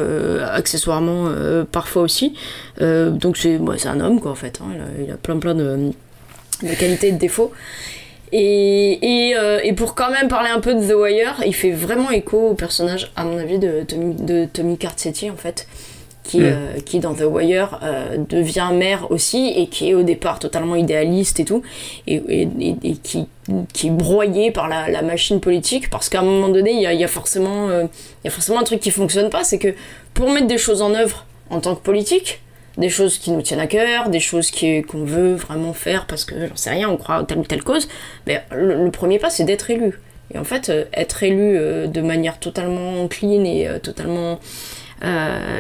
accessoirement 0.53 1.33
parfois 1.73 2.03
aussi. 2.03 2.35
donc 2.79 3.37
c'est 3.37 3.59
c'est 3.79 3.89
un 3.89 4.01
homme 4.01 4.21
quoi 4.21 4.31
en 4.33 4.37
fait. 4.37 4.61
Hein. 4.63 4.69
il, 4.75 4.81
a, 4.81 5.05
il, 5.07 5.11
a, 5.11 5.17
plein 5.17 5.39
plein 5.39 5.55
de 5.55 5.93
de 6.63 6.75
qualité 6.75 7.09
et 7.09 7.13
de 7.13 7.19
défaut. 7.19 7.53
Et, 8.33 9.29
et, 9.31 9.37
euh, 9.37 9.59
et 9.65 9.73
pour 9.73 9.95
quand 9.95 10.11
même 10.11 10.29
parler 10.29 10.51
un 10.51 10.61
peu 10.61 10.75
de 10.75 10.81
The 10.89 10.95
Wire, 10.95 11.43
il 11.47 11.55
fait 11.55 11.73
vraiment 11.73 12.11
écho 12.11 12.51
au 12.51 12.55
personnage, 12.55 13.11
à 13.17 13.25
mon 13.25 13.39
avis, 13.39 13.59
de 13.59 13.83
Tommy, 13.83 14.15
de 14.15 14.45
Tommy 14.53 14.77
Carcetti 14.79 15.31
en 15.31 15.37
fait. 15.37 15.67
Qui, 16.23 16.39
Mm. 16.39 16.45
euh, 16.45 16.81
qui 16.85 17.01
dans 17.01 17.15
The 17.15 17.25
Wire 17.25 17.81
euh, 17.83 18.17
devient 18.29 18.69
maire 18.73 19.11
aussi 19.11 19.53
et 19.57 19.67
qui 19.67 19.89
est 19.91 19.95
au 19.95 20.05
départ 20.05 20.39
totalement 20.39 20.77
idéaliste 20.77 21.41
et 21.41 21.45
tout 21.45 21.63
et, 22.07 22.23
et- 22.39 22.97
qui, 23.03 23.27
qui 23.73 23.87
est 23.89 23.91
broyé 23.91 24.53
par 24.53 24.69
la, 24.69 24.89
la 24.91 25.03
machine 25.03 25.41
politique 25.41 25.91
parce 25.91 26.09
qu'à 26.09 26.21
un 26.21 26.23
moment 26.23 26.49
donné 26.51 26.71
il 26.73 26.81
y 26.83 26.87
a, 26.87 26.93
y 26.93 27.03
a 27.03 27.09
forcément 27.09 27.71
y 27.71 28.29
a 28.29 28.31
forcément 28.31 28.61
un 28.61 28.65
truc 28.65 28.79
qui 28.79 28.93
fonctionne 28.93 29.29
pas 29.29 29.43
c'est 29.43 29.59
que 29.59 29.75
pour 30.15 30.31
mettre 30.31 30.47
des 30.47 30.59
choses 30.59 30.83
en 30.83 30.95
œuvre 30.95 31.27
en 31.49 31.59
tant 31.59 31.75
que 31.75 31.81
politique 31.83 32.41
des 32.81 32.89
choses 32.89 33.19
qui 33.19 33.31
nous 33.31 33.43
tiennent 33.43 33.61
à 33.61 33.67
cœur, 33.67 34.09
des 34.09 34.21
choses 34.21 34.51
qu'on 34.51 35.05
veut 35.05 35.35
vraiment 35.35 35.73
faire 35.73 36.07
parce 36.07 36.25
que 36.25 36.49
j'en 36.49 36.57
sais 36.57 36.71
rien, 36.71 36.89
on 36.89 36.97
croit 36.97 37.17
à 37.17 37.25
telle 37.25 37.39
ou 37.39 37.45
telle 37.45 37.63
cause, 37.63 37.89
mais 38.27 38.43
le, 38.51 38.91
premier 38.91 39.19
pas 39.19 39.31
c'est 39.31 39.45
d'être 39.45 39.71
élu. 39.71 40.01
Et 40.33 40.39
en 40.39 40.45
fait, 40.45 40.69
euh, 40.69 40.85
être 40.93 41.23
élu 41.23 41.57
euh, 41.57 41.87
de 41.87 42.01
manière 42.01 42.39
totalement 42.39 43.07
clean 43.09 43.45
et 43.45 43.69
euh, 43.69 43.79
totalement, 43.79 44.41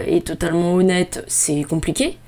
et 0.07 0.21
totalement 0.21 0.75
honnête, 0.75 1.25
c'est 1.27 1.62
compliqué. 1.62 2.19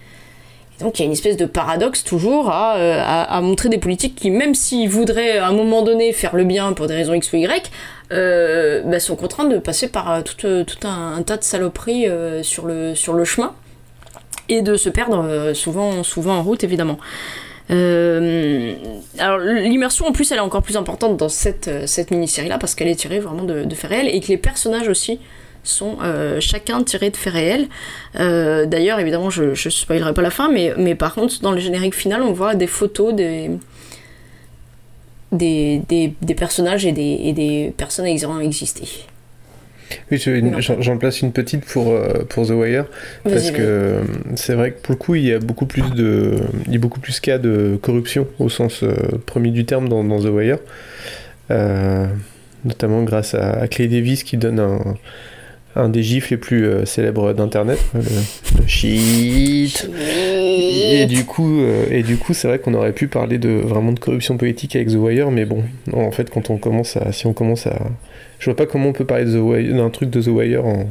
Donc 0.81 0.99
il 0.99 1.03
y 1.03 1.05
a 1.05 1.07
une 1.07 1.13
espèce 1.13 1.37
de 1.37 1.45
paradoxe 1.45 2.05
toujours 2.05 2.49
à, 2.49 2.73
à, 2.73 3.41
montrer 3.43 3.69
des 3.69 3.77
politiques 3.77 4.15
qui, 4.15 4.31
même 4.31 4.55
s'ils 4.55 4.89
voudraient 4.89 5.37
à 5.37 5.47
un 5.49 5.53
moment 5.53 5.83
donné 5.83 6.15
faire 6.15 6.35
le 6.35 6.45
bien 6.45 6.73
pour 6.73 6.87
des 6.87 6.95
raisons 6.95 7.13
X 7.13 7.31
ou 7.35 7.37
Y, 7.37 7.71
bah, 8.11 8.99
sont 8.99 9.15
contraints 9.15 9.45
de 9.45 9.59
passer 9.59 9.89
par 9.89 10.25
tout, 10.25 10.65
tout 10.65 10.89
un, 10.89 11.23
tas 11.23 11.37
de 11.37 11.45
saloperies 11.45 12.07
sur, 12.41 12.65
le, 12.65 12.95
sur 12.95 13.13
le 13.13 13.27
chemin 13.27 13.55
et 14.53 14.63
de 14.63 14.77
se 14.77 14.89
perdre 14.89 15.25
euh, 15.25 15.55
souvent, 15.55 16.03
souvent 16.03 16.37
en 16.37 16.43
route 16.43 16.65
évidemment. 16.65 16.99
Euh, 17.71 18.75
alors 19.19 19.39
l'immersion 19.39 20.07
en 20.07 20.13
plus 20.13 20.31
elle 20.33 20.39
est 20.39 20.41
encore 20.41 20.63
plus 20.63 20.77
importante 20.77 21.17
dans 21.17 21.29
cette, 21.29 21.69
euh, 21.69 21.87
cette 21.87 22.11
mini-série 22.11 22.49
là 22.49 22.59
parce 22.59 22.75
qu'elle 22.75 22.89
est 22.89 22.97
tirée 22.97 23.21
vraiment 23.21 23.45
de, 23.45 23.75
faits 23.75 23.91
réels 23.91 24.09
et 24.09 24.21
que 24.21 24.29
les 24.29 24.37
personnages 24.37 24.89
aussi 24.89 25.21
sont 25.65 25.99
chacun 26.41 26.83
tirés 26.83 27.11
de 27.11 27.17
faits 27.17 27.33
réels. 27.33 27.69
D'ailleurs 28.17 28.99
évidemment 28.99 29.31
je, 29.31 29.55
je 29.55 29.69
spoilerai 29.69 30.13
pas 30.13 30.23
la 30.23 30.31
fin 30.31 30.51
mais, 30.51 30.75
mais 30.77 30.97
par 30.97 31.15
contre 31.15 31.41
dans 31.41 31.53
le 31.53 31.61
générique 31.61 31.95
final 31.95 32.23
on 32.23 32.33
voit 32.33 32.57
des 32.57 32.67
photos 32.67 33.15
des, 33.15 33.49
des, 35.31 35.81
des, 35.89 36.15
des 36.21 36.35
personnages 36.35 36.85
et 36.85 36.91
des, 36.91 37.21
et 37.23 37.33
des 37.33 37.73
personnes 37.77 38.07
ayant 38.07 38.41
existé. 38.41 38.89
Oui, 40.11 40.23
j'en 40.81 40.99
place 40.99 41.23
une 41.23 41.33
petite 41.33 41.65
pour, 41.65 41.91
euh, 41.91 42.25
pour 42.29 42.47
The 42.47 42.51
Wire, 42.51 42.87
parce 43.25 43.51
que 43.51 43.61
euh, 43.61 44.01
c'est 44.37 44.55
vrai 44.55 44.73
que 44.73 44.81
pour 44.81 44.93
le 44.93 44.99
coup, 44.99 45.15
il 45.15 45.25
y 45.25 45.33
a 45.33 45.39
beaucoup 45.39 45.67
plus 45.67 45.89
de, 45.95 46.35
il 46.67 46.73
y 46.73 46.77
a 46.77 46.79
beaucoup 46.79 47.01
plus 47.01 47.21
cas 47.21 47.39
de 47.39 47.79
corruption 47.81 48.27
au 48.39 48.49
sens 48.49 48.83
euh, 48.83 48.95
premier 49.27 49.51
du 49.51 49.65
terme 49.65 49.89
dans, 49.89 50.05
dans 50.05 50.21
The 50.21 50.31
Wire, 50.31 50.59
Euh, 51.51 52.07
notamment 52.65 53.03
grâce 53.03 53.35
à, 53.35 53.51
à 53.61 53.67
Clay 53.69 53.89
Davis 53.89 54.23
qui 54.23 54.37
donne 54.37 54.61
un, 54.61 54.79
un 55.75 55.89
des 55.89 56.03
gifs 56.03 56.31
les 56.31 56.37
plus 56.37 56.65
euh, 56.65 56.85
célèbres 56.87 57.33
d'Internet, 57.33 57.79
le, 57.95 58.01
le 58.01 58.67
shit. 58.67 59.89
Et 59.93 61.07
du 61.07 61.25
coup, 61.25 61.61
euh, 61.61 61.85
et 61.91 62.03
du 62.05 62.17
coup, 62.17 62.33
c'est 62.33 62.47
vrai 62.47 62.59
qu'on 62.61 62.75
aurait 62.75 62.93
pu 62.93 63.09
parler 63.09 63.39
de 63.39 63.49
vraiment 63.51 63.93
de 63.93 63.99
corruption 63.99 64.37
politique 64.37 64.77
avec 64.77 64.89
The 64.89 64.95
Wire, 64.95 65.31
mais 65.31 65.45
bon, 65.45 65.65
non, 65.89 66.07
en 66.07 66.13
fait, 66.13 66.31
quand 66.31 66.49
on 66.51 66.57
commence 66.59 66.97
à, 66.97 67.11
si 67.13 67.27
on 67.27 67.33
commence 67.33 67.67
à, 67.67 67.77
je 68.43 68.47
vois 68.47 68.57
pas 68.57 68.67
comment 68.67 68.89
on 68.89 68.93
peut 68.93 69.05
parler 69.05 69.25
de 69.25 69.31
The 69.39 69.41
Wire- 69.41 69.77
d'un 69.77 69.89
truc 69.91 70.11
de 70.11 70.21
The 70.21 70.27
Wire 70.27 70.67
en, 70.67 70.87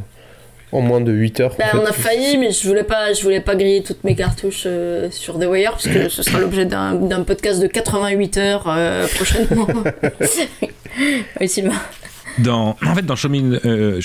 en 0.72 0.80
moins 0.80 1.02
de 1.02 1.12
8 1.12 1.40
heures. 1.42 1.56
Bah, 1.60 1.66
en 1.74 1.80
on 1.80 1.86
a 1.86 1.92
failli, 1.92 2.38
mais 2.38 2.52
je 2.52 2.66
voulais 2.66 2.86
pas, 2.86 3.12
je 3.12 3.22
voulais 3.24 3.42
pas 3.42 3.56
griller 3.56 3.84
toutes 3.84 4.06
mes 4.06 4.16
cartouches 4.16 4.64
euh, 4.66 5.10
sur 5.12 5.38
The 5.38 5.44
Wire 5.48 5.72
parce 5.72 5.90
que 5.90 6.08
ce 6.16 6.24
sera 6.24 6.40
l'objet 6.40 6.66
d'un 6.66 6.94
d'un 6.96 7.24
podcast 7.24 7.62
de 7.62 7.68
88 7.68 8.38
heures 8.38 8.64
euh, 8.70 9.06
prochainement. 9.16 9.68
oui, 11.42 11.48
Sylvain. 11.50 11.74
Dans, 12.38 12.78
en 12.86 12.96
fait, 12.96 13.06
dans 13.06 13.16
Me, 13.30 13.60
euh, 13.68 14.00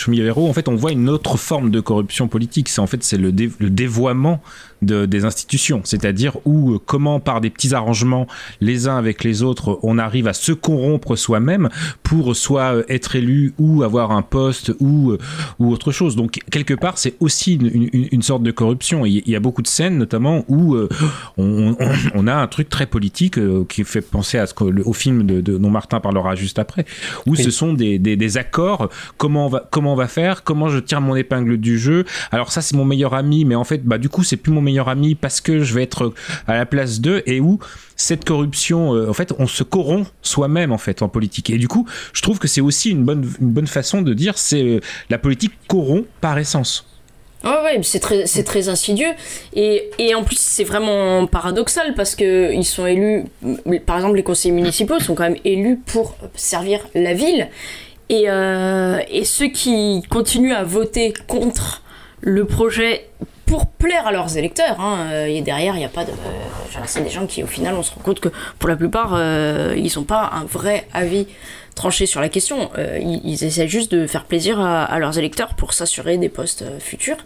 en 0.49 0.53
fait, 0.53 0.67
on 0.69 0.75
voit 0.75 0.91
une 0.91 1.09
autre 1.09 1.37
forme 1.37 1.71
de 1.71 1.79
corruption 1.79 2.27
politique. 2.27 2.69
C'est 2.69 2.81
en 2.81 2.89
fait 2.89 3.05
c'est 3.05 3.17
le, 3.19 3.31
dé- 3.31 3.53
le 3.61 3.71
dévoiement 3.71 4.41
de, 4.87 5.05
des 5.07 5.25
institutions, 5.25 5.81
c'est-à-dire 5.85 6.37
où 6.45 6.73
euh, 6.75 6.79
comment 6.85 7.21
par 7.21 7.41
des 7.41 7.51
petits 7.51 7.75
arrangements 7.75 8.27
les 8.61 8.89
uns 8.89 8.97
avec 8.97 9.25
les 9.25 9.43
autres, 9.43 9.79
on 9.83 9.99
arrive 9.99 10.29
à 10.29 10.33
se 10.33 10.53
corrompre 10.53 11.17
soi-même 11.17 11.69
pour 12.03 12.35
soit 12.37 12.75
euh, 12.77 12.83
être 12.89 13.17
élu 13.17 13.53
ou 13.59 13.83
avoir 13.83 14.13
un 14.13 14.23
poste 14.23 14.73
ou 14.81 15.11
euh, 15.11 15.19
ou 15.59 15.71
autre 15.73 15.93
chose. 15.93 16.17
Donc 16.17 16.39
quelque 16.51 16.75
part, 16.75 16.99
c'est 16.99 17.15
aussi 17.21 17.55
une, 17.55 17.67
une- 17.93 18.09
une 18.13 18.23
sorte 18.23 18.43
de 18.43 18.51
corruption. 18.51 19.05
Il 19.07 19.23
y- 19.29 19.37
a 19.37 19.41
beaucoup 19.41 19.63
de 19.63 19.67
scènes, 19.69 19.99
notamment 19.99 20.45
où 20.49 20.77
on, 20.77 20.89
on- 21.37 21.77
on 22.15 22.27
a 22.27 22.35
un 22.35 22.47
truc 22.47 22.69
très 22.69 22.87
politique 22.87 23.39
qui 23.69 23.85
fait 23.85 24.01
penser 24.01 24.39
à 24.39 24.47
ce 24.47 24.55
que, 24.55 24.65
le- 24.65 24.87
au 24.87 24.93
film 24.93 25.25
de, 25.27 25.41
de 25.41 25.59
dont 25.59 25.71
Martin 25.71 26.01
parlera 26.01 26.35
juste 26.35 26.59
après, 26.59 26.85
où 27.27 27.33
Oui. 27.33 27.43
ce 27.43 27.51
sont 27.51 27.73
des, 27.73 27.99
des, 27.99 28.17
des 28.17 28.37
accords. 28.39 28.89
Comment 29.19 29.47
on 29.47 29.49
va 29.49 29.67
comment 29.71 29.93
on 29.93 29.97
va 29.97 30.09
faire? 30.09 30.45
Comment 30.45 30.69
je 30.69 30.79
tire 30.79 31.01
mon 31.01 31.17
épingle 31.17 31.57
du 31.59 31.79
jeu? 31.79 32.05
Alors 32.31 32.53
ça 32.53 32.61
c'est 32.63 32.77
mon 32.77 32.85
meilleur 32.85 33.15
ami, 33.15 33.45
mais 33.45 33.55
en 33.55 33.65
fait 33.65 33.85
bah 33.85 33.99
du 33.99 34.09
coup 34.09 34.23
c'est 34.23 34.37
plus 34.37 34.53
mon 34.53 34.61
meilleur 34.61 34.76
ami 34.85 35.15
parce 35.15 35.41
que 35.41 35.63
je 35.63 35.75
vais 35.75 35.83
être 35.83 36.13
à 36.47 36.55
la 36.55 36.67
place 36.67 37.01
d'eux 37.01 37.23
et 37.27 37.41
où 37.41 37.59
cette 37.97 38.25
corruption, 38.25 38.95
euh, 38.95 39.09
en 39.09 39.15
fait, 39.15 39.33
on 39.39 39.47
se 39.47 39.63
corrompt 39.63 40.13
soi-même 40.23 40.73
en 40.73 40.79
fait 40.79 41.03
en 41.03 41.09
politique. 41.09 41.51
Et 41.51 41.59
du 41.59 41.69
coup, 41.69 41.87
je 42.13 42.23
trouve 42.23 42.39
que 42.39 42.49
c'est 42.49 42.61
aussi 42.61 42.91
une 42.91 43.05
bonne 43.05 43.29
une 43.41 43.51
bonne 43.51 43.67
façon 43.67 44.03
de 44.03 44.13
dire 44.15 44.37
c'est 44.39 44.63
euh, 44.63 44.81
la 45.11 45.19
politique 45.19 45.53
corrompt 45.67 46.07
par 46.21 46.39
essence. 46.39 46.87
Ouais, 47.45 47.63
ouais, 47.63 47.81
c'est 47.83 48.01
très, 48.01 48.27
c'est 48.27 48.43
très 48.43 48.69
insidieux. 48.69 49.13
Et, 49.55 49.91
et 49.99 50.15
en 50.15 50.25
plus, 50.25 50.39
c'est 50.39 50.65
vraiment 50.65 51.27
paradoxal 51.27 51.95
parce 51.95 52.17
que 52.17 52.53
ils 52.53 52.65
sont 52.65 52.87
élus. 52.87 53.25
Par 53.85 53.97
exemple, 53.97 54.17
les 54.17 54.23
conseillers 54.23 54.55
municipaux 54.55 54.99
sont 54.99 55.15
quand 55.15 55.25
même 55.25 55.39
élus 55.45 55.79
pour 55.87 56.17
servir 56.35 56.81
la 56.95 57.15
ville. 57.15 57.49
Et, 58.09 58.25
euh, 58.29 58.99
et 59.11 59.25
ceux 59.25 59.49
qui 59.49 60.03
continuent 60.09 60.55
à 60.55 60.65
voter 60.65 61.13
contre 61.27 61.83
le 62.21 62.45
projet 62.47 63.09
pour 63.47 63.67
plaire 63.67 64.07
à 64.07 64.13
leurs 64.13 64.37
électeurs, 64.37 64.81
hein, 64.81 65.07
euh, 65.11 65.27
et 65.27 65.41
derrière, 65.41 65.75
il 65.77 65.79
n'y 65.79 65.85
a 65.85 65.89
pas 65.89 66.05
de. 66.05 66.11
euh, 66.11 66.81
c'est 66.85 67.03
des 67.03 67.11
gens 67.11 67.27
qui, 67.27 67.43
au 67.43 67.47
final, 67.47 67.75
on 67.77 67.83
se 67.83 67.95
rend 67.95 68.01
compte 68.03 68.21
que 68.21 68.29
pour 68.59 68.69
la 68.69 68.77
plupart, 68.77 69.13
euh, 69.15 69.75
ils 69.77 69.93
n'ont 69.97 70.05
pas 70.05 70.31
un 70.35 70.45
vrai 70.45 70.87
avis 70.93 71.27
tranché 71.77 72.07
sur 72.07 72.21
la 72.21 72.29
question. 72.29 72.71
Euh, 72.77 72.99
ils, 73.01 73.21
ils 73.25 73.45
essaient 73.45 73.69
juste 73.69 73.93
de 73.93 74.07
faire 74.07 74.25
plaisir 74.25 74.61
à, 74.61 74.83
à 74.85 74.99
leurs 74.99 75.17
électeurs 75.19 75.55
pour 75.55 75.73
s'assurer 75.75 76.19
des 76.19 76.29
postes 76.29 76.63
euh, 76.63 76.79
futurs. 76.81 77.19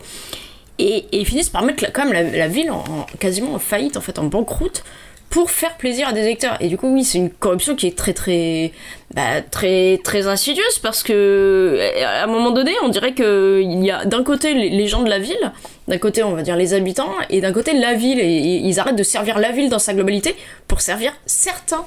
Et, 0.79 1.07
et 1.12 1.21
ils 1.21 1.27
finissent 1.27 1.50
par 1.50 1.62
mettre 1.62 1.85
quand 1.93 2.05
même 2.05 2.12
la, 2.12 2.23
la 2.23 2.49
ville 2.49 2.71
en, 2.71 2.79
en- 2.79 3.07
quasiment 3.19 3.55
en 3.55 3.59
faillite, 3.59 3.97
en 3.97 4.00
fait, 4.00 4.19
en 4.19 4.25
banqueroute, 4.25 4.83
pour 5.31 5.53
faire 5.53 5.77
plaisir 5.77 6.09
à 6.09 6.13
des 6.13 6.23
électeurs. 6.23 6.57
Et 6.61 6.67
du 6.67 6.77
coup, 6.77 6.93
oui, 6.93 7.05
c'est 7.05 7.19
une 7.19 7.31
corruption 7.31 7.77
qui 7.77 7.87
est 7.87 7.97
très, 7.97 8.13
très, 8.13 8.73
bah, 9.15 9.41
très, 9.49 10.01
très 10.03 10.27
insidieuse 10.27 10.81
parce 10.83 11.05
que, 11.05 11.79
à 12.05 12.25
un 12.25 12.27
moment 12.27 12.51
donné, 12.51 12.73
on 12.83 12.89
dirait 12.89 13.15
que 13.15 13.63
il 13.63 13.85
y 13.85 13.93
a 13.93 14.05
d'un 14.05 14.25
côté 14.25 14.55
les, 14.55 14.89
gens 14.89 15.03
de 15.03 15.09
la 15.09 15.21
ville, 15.21 15.53
d'un 15.87 15.99
côté, 15.99 16.25
on 16.25 16.35
va 16.35 16.43
dire 16.43 16.57
les 16.57 16.75
habitants, 16.75 17.15
et 17.31 17.41
d'un 17.41 17.53
côté 17.53 17.73
la 17.79 17.95
ville. 17.95 18.19
Et, 18.19 18.57
ils 18.57 18.81
arrêtent 18.81 18.99
de 18.99 19.05
servir 19.05 19.39
la 19.39 19.53
ville 19.53 19.71
dans 19.71 19.79
sa 19.79 19.95
globalité 19.95 20.35
pour 20.67 20.81
servir 20.81 21.13
certains. 21.27 21.87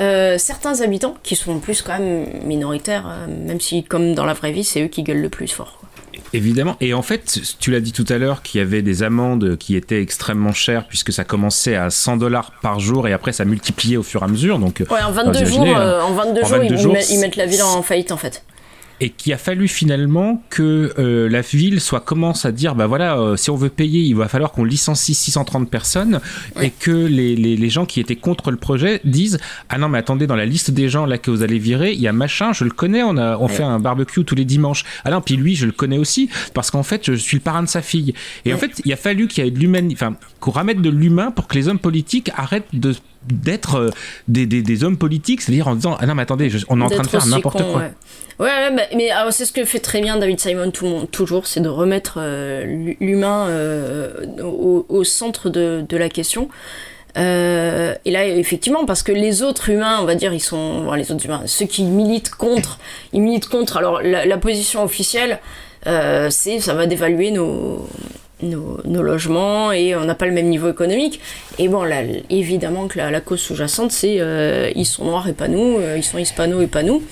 euh, 0.00 0.38
certains 0.38 0.80
habitants 0.80 1.16
qui 1.24 1.34
sont 1.34 1.58
plus 1.58 1.82
quand 1.82 1.98
même 1.98 2.24
minoritaires, 2.44 3.06
euh, 3.08 3.26
même 3.26 3.60
si 3.60 3.82
comme 3.82 4.14
dans 4.14 4.24
la 4.24 4.32
vraie 4.32 4.52
vie 4.52 4.64
c'est 4.64 4.82
eux 4.82 4.88
qui 4.88 5.02
gueulent 5.02 5.20
le 5.20 5.28
plus 5.28 5.48
fort. 5.48 5.80
Évidemment. 6.32 6.76
Et 6.80 6.94
en 6.94 7.02
fait, 7.02 7.40
tu 7.58 7.70
l'as 7.70 7.80
dit 7.80 7.92
tout 7.92 8.04
à 8.08 8.18
l'heure 8.18 8.42
qu'il 8.42 8.60
y 8.60 8.62
avait 8.62 8.82
des 8.82 9.02
amendes 9.02 9.56
qui 9.56 9.76
étaient 9.76 10.00
extrêmement 10.00 10.52
chères 10.52 10.86
puisque 10.86 11.12
ça 11.12 11.24
commençait 11.24 11.76
à 11.76 11.90
100 11.90 12.18
dollars 12.18 12.52
par 12.62 12.80
jour 12.80 13.08
et 13.08 13.12
après 13.12 13.32
ça 13.32 13.44
multipliait 13.44 13.96
au 13.96 14.02
fur 14.02 14.22
et 14.22 14.24
à 14.24 14.28
mesure. 14.28 14.58
Donc, 14.58 14.82
Ouais, 14.90 15.02
en 15.02 15.10
vous 15.10 15.16
22 15.16 15.44
jours, 15.44 15.66
imaginez, 15.66 15.76
euh, 15.76 16.02
en 16.02 16.12
22 16.12 16.42
en 16.42 16.46
jours, 16.46 16.58
22 16.58 16.74
ils, 16.74 16.78
jours, 16.78 16.92
mettent, 16.92 17.10
ils 17.10 17.18
mettent 17.18 17.36
la 17.36 17.46
ville 17.46 17.62
en 17.62 17.82
faillite 17.82 18.12
en 18.12 18.16
fait. 18.16 18.42
Et 19.00 19.10
qu'il 19.10 19.32
a 19.32 19.38
fallu 19.38 19.68
finalement 19.68 20.42
que 20.50 20.92
euh, 20.98 21.28
la 21.28 21.40
ville 21.40 21.80
soit 21.80 22.00
commence 22.00 22.44
à 22.44 22.52
dire 22.52 22.74
bah 22.74 22.86
voilà 22.86 23.18
euh, 23.18 23.36
si 23.36 23.50
on 23.50 23.56
veut 23.56 23.68
payer 23.68 24.00
il 24.00 24.14
va 24.14 24.28
falloir 24.28 24.52
qu'on 24.52 24.64
licencie 24.64 25.14
630 25.14 25.70
personnes 25.70 26.20
et 26.60 26.70
que 26.70 26.90
les, 26.90 27.36
les, 27.36 27.56
les 27.56 27.70
gens 27.70 27.86
qui 27.86 28.00
étaient 28.00 28.16
contre 28.16 28.50
le 28.50 28.56
projet 28.56 29.00
disent 29.04 29.38
ah 29.68 29.78
non 29.78 29.88
mais 29.88 29.98
attendez 29.98 30.26
dans 30.26 30.36
la 30.36 30.46
liste 30.46 30.70
des 30.70 30.88
gens 30.88 31.06
là 31.06 31.18
que 31.18 31.30
vous 31.30 31.42
allez 31.42 31.58
virer 31.58 31.92
il 31.92 32.00
y 32.00 32.08
a 32.08 32.12
machin 32.12 32.52
je 32.52 32.64
le 32.64 32.70
connais 32.70 33.02
on 33.02 33.16
a 33.16 33.38
on 33.38 33.48
fait 33.48 33.62
un 33.62 33.78
barbecue 33.80 34.24
tous 34.24 34.34
les 34.34 34.44
dimanches. 34.44 34.84
Ah 35.04 35.10
non 35.10 35.20
puis 35.20 35.36
lui 35.36 35.56
je 35.56 35.66
le 35.66 35.72
connais 35.72 35.98
aussi 35.98 36.28
parce 36.54 36.70
qu'en 36.70 36.82
fait 36.82 37.06
je 37.06 37.14
suis 37.14 37.36
le 37.36 37.42
parrain 37.42 37.62
de 37.62 37.68
sa 37.68 37.82
fille. 37.82 38.14
Et 38.44 38.54
en 38.54 38.58
fait 38.58 38.80
il 38.84 38.92
a 38.92 38.96
fallu 38.96 39.28
qu'il 39.28 39.44
y 39.44 39.48
ait 39.48 39.50
de 39.50 39.58
l'humain 39.58 39.88
enfin 39.92 40.16
qu'on 40.40 40.50
ramène 40.50 40.82
de 40.82 40.90
l'humain 40.90 41.30
pour 41.30 41.48
que 41.48 41.54
les 41.54 41.68
hommes 41.68 41.78
politiques 41.78 42.30
arrêtent 42.36 42.68
de 42.72 42.94
d'être 43.28 43.74
euh, 43.76 43.90
des, 44.28 44.46
des, 44.46 44.62
des 44.62 44.84
hommes 44.84 44.96
politiques 44.96 45.42
c'est-à-dire 45.42 45.68
en 45.68 45.74
disant 45.74 45.96
ah 46.00 46.06
non 46.06 46.14
mais 46.14 46.22
attendez 46.22 46.48
je- 46.50 46.64
on 46.68 46.80
est 46.80 46.84
en 46.84 46.88
train 46.88 47.02
de 47.02 47.08
faire 47.08 47.26
n'importe 47.26 47.62
quoi 47.62 47.82
Ouais, 48.38 48.74
bah, 48.74 48.82
mais 48.96 49.10
c'est 49.32 49.44
ce 49.44 49.52
que 49.52 49.66
fait 49.66 49.80
très 49.80 50.00
bien 50.00 50.16
David 50.16 50.40
Simon 50.40 50.70
tout 50.70 50.86
le 50.86 50.90
monde, 50.92 51.10
toujours, 51.10 51.46
c'est 51.46 51.60
de 51.60 51.68
remettre 51.68 52.14
euh, 52.16 52.64
l'hu- 52.64 52.96
l'humain 52.98 53.46
euh, 53.48 54.24
au, 54.42 54.86
au 54.88 55.04
centre 55.04 55.50
de, 55.50 55.84
de 55.86 55.96
la 55.98 56.08
question. 56.08 56.48
Euh, 57.18 57.94
et 58.04 58.10
là, 58.10 58.26
effectivement, 58.26 58.86
parce 58.86 59.02
que 59.02 59.12
les 59.12 59.42
autres 59.42 59.68
humains, 59.68 59.98
on 60.00 60.04
va 60.06 60.14
dire, 60.14 60.32
ils 60.32 60.40
sont. 60.40 60.84
bon, 60.84 60.92
les 60.94 61.10
autres 61.12 61.26
humains, 61.26 61.42
ceux 61.46 61.66
qui 61.66 61.82
militent 61.84 62.30
contre, 62.30 62.78
ils 63.12 63.20
militent 63.20 63.48
contre. 63.48 63.76
Alors, 63.76 64.00
la, 64.00 64.24
la 64.24 64.38
position 64.38 64.82
officielle, 64.84 65.38
c'est 65.84 66.60
ça 66.60 66.74
va 66.74 66.86
dévaluer 66.86 67.32
nos, 67.32 67.86
nos, 68.42 69.02
logements 69.02 69.72
et 69.72 69.94
on 69.94 70.04
n'a 70.04 70.14
pas 70.14 70.26
le 70.26 70.32
même 70.32 70.48
niveau 70.48 70.70
économique. 70.70 71.20
Et 71.58 71.68
bon, 71.68 71.82
là, 71.82 72.02
évidemment 72.28 72.88
que 72.88 72.98
la, 72.98 73.20
cause 73.20 73.40
sous-jacente, 73.40 73.92
c'est 73.92 74.16
euh, 74.20 74.70
ils 74.74 74.86
sont 74.86 75.04
noirs 75.04 75.28
et 75.28 75.32
pas 75.32 75.48
nous, 75.48 75.78
euh, 75.78 75.96
ils 75.96 76.04
sont 76.04 76.18
hispano 76.18 76.60
et 76.60 76.66
pas 76.66 76.82
nous, 76.82 77.02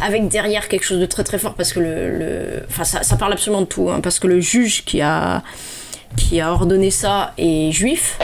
avec 0.00 0.28
derrière 0.28 0.68
quelque 0.68 0.84
chose 0.84 1.00
de 1.00 1.06
très 1.06 1.24
très 1.24 1.38
fort 1.38 1.54
parce 1.54 1.72
que 1.72 1.80
le, 1.80 2.62
enfin 2.68 2.84
ça, 2.84 3.16
parle 3.16 3.32
absolument 3.32 3.62
de 3.62 3.66
tout, 3.66 3.90
hein, 3.90 4.00
parce 4.00 4.18
que 4.18 4.26
le 4.26 4.40
juge 4.40 4.84
qui 4.84 5.00
a 5.00 5.42
qui 6.16 6.40
a 6.40 6.52
ordonné 6.52 6.90
ça 6.90 7.32
est 7.38 7.72
juif. 7.72 8.18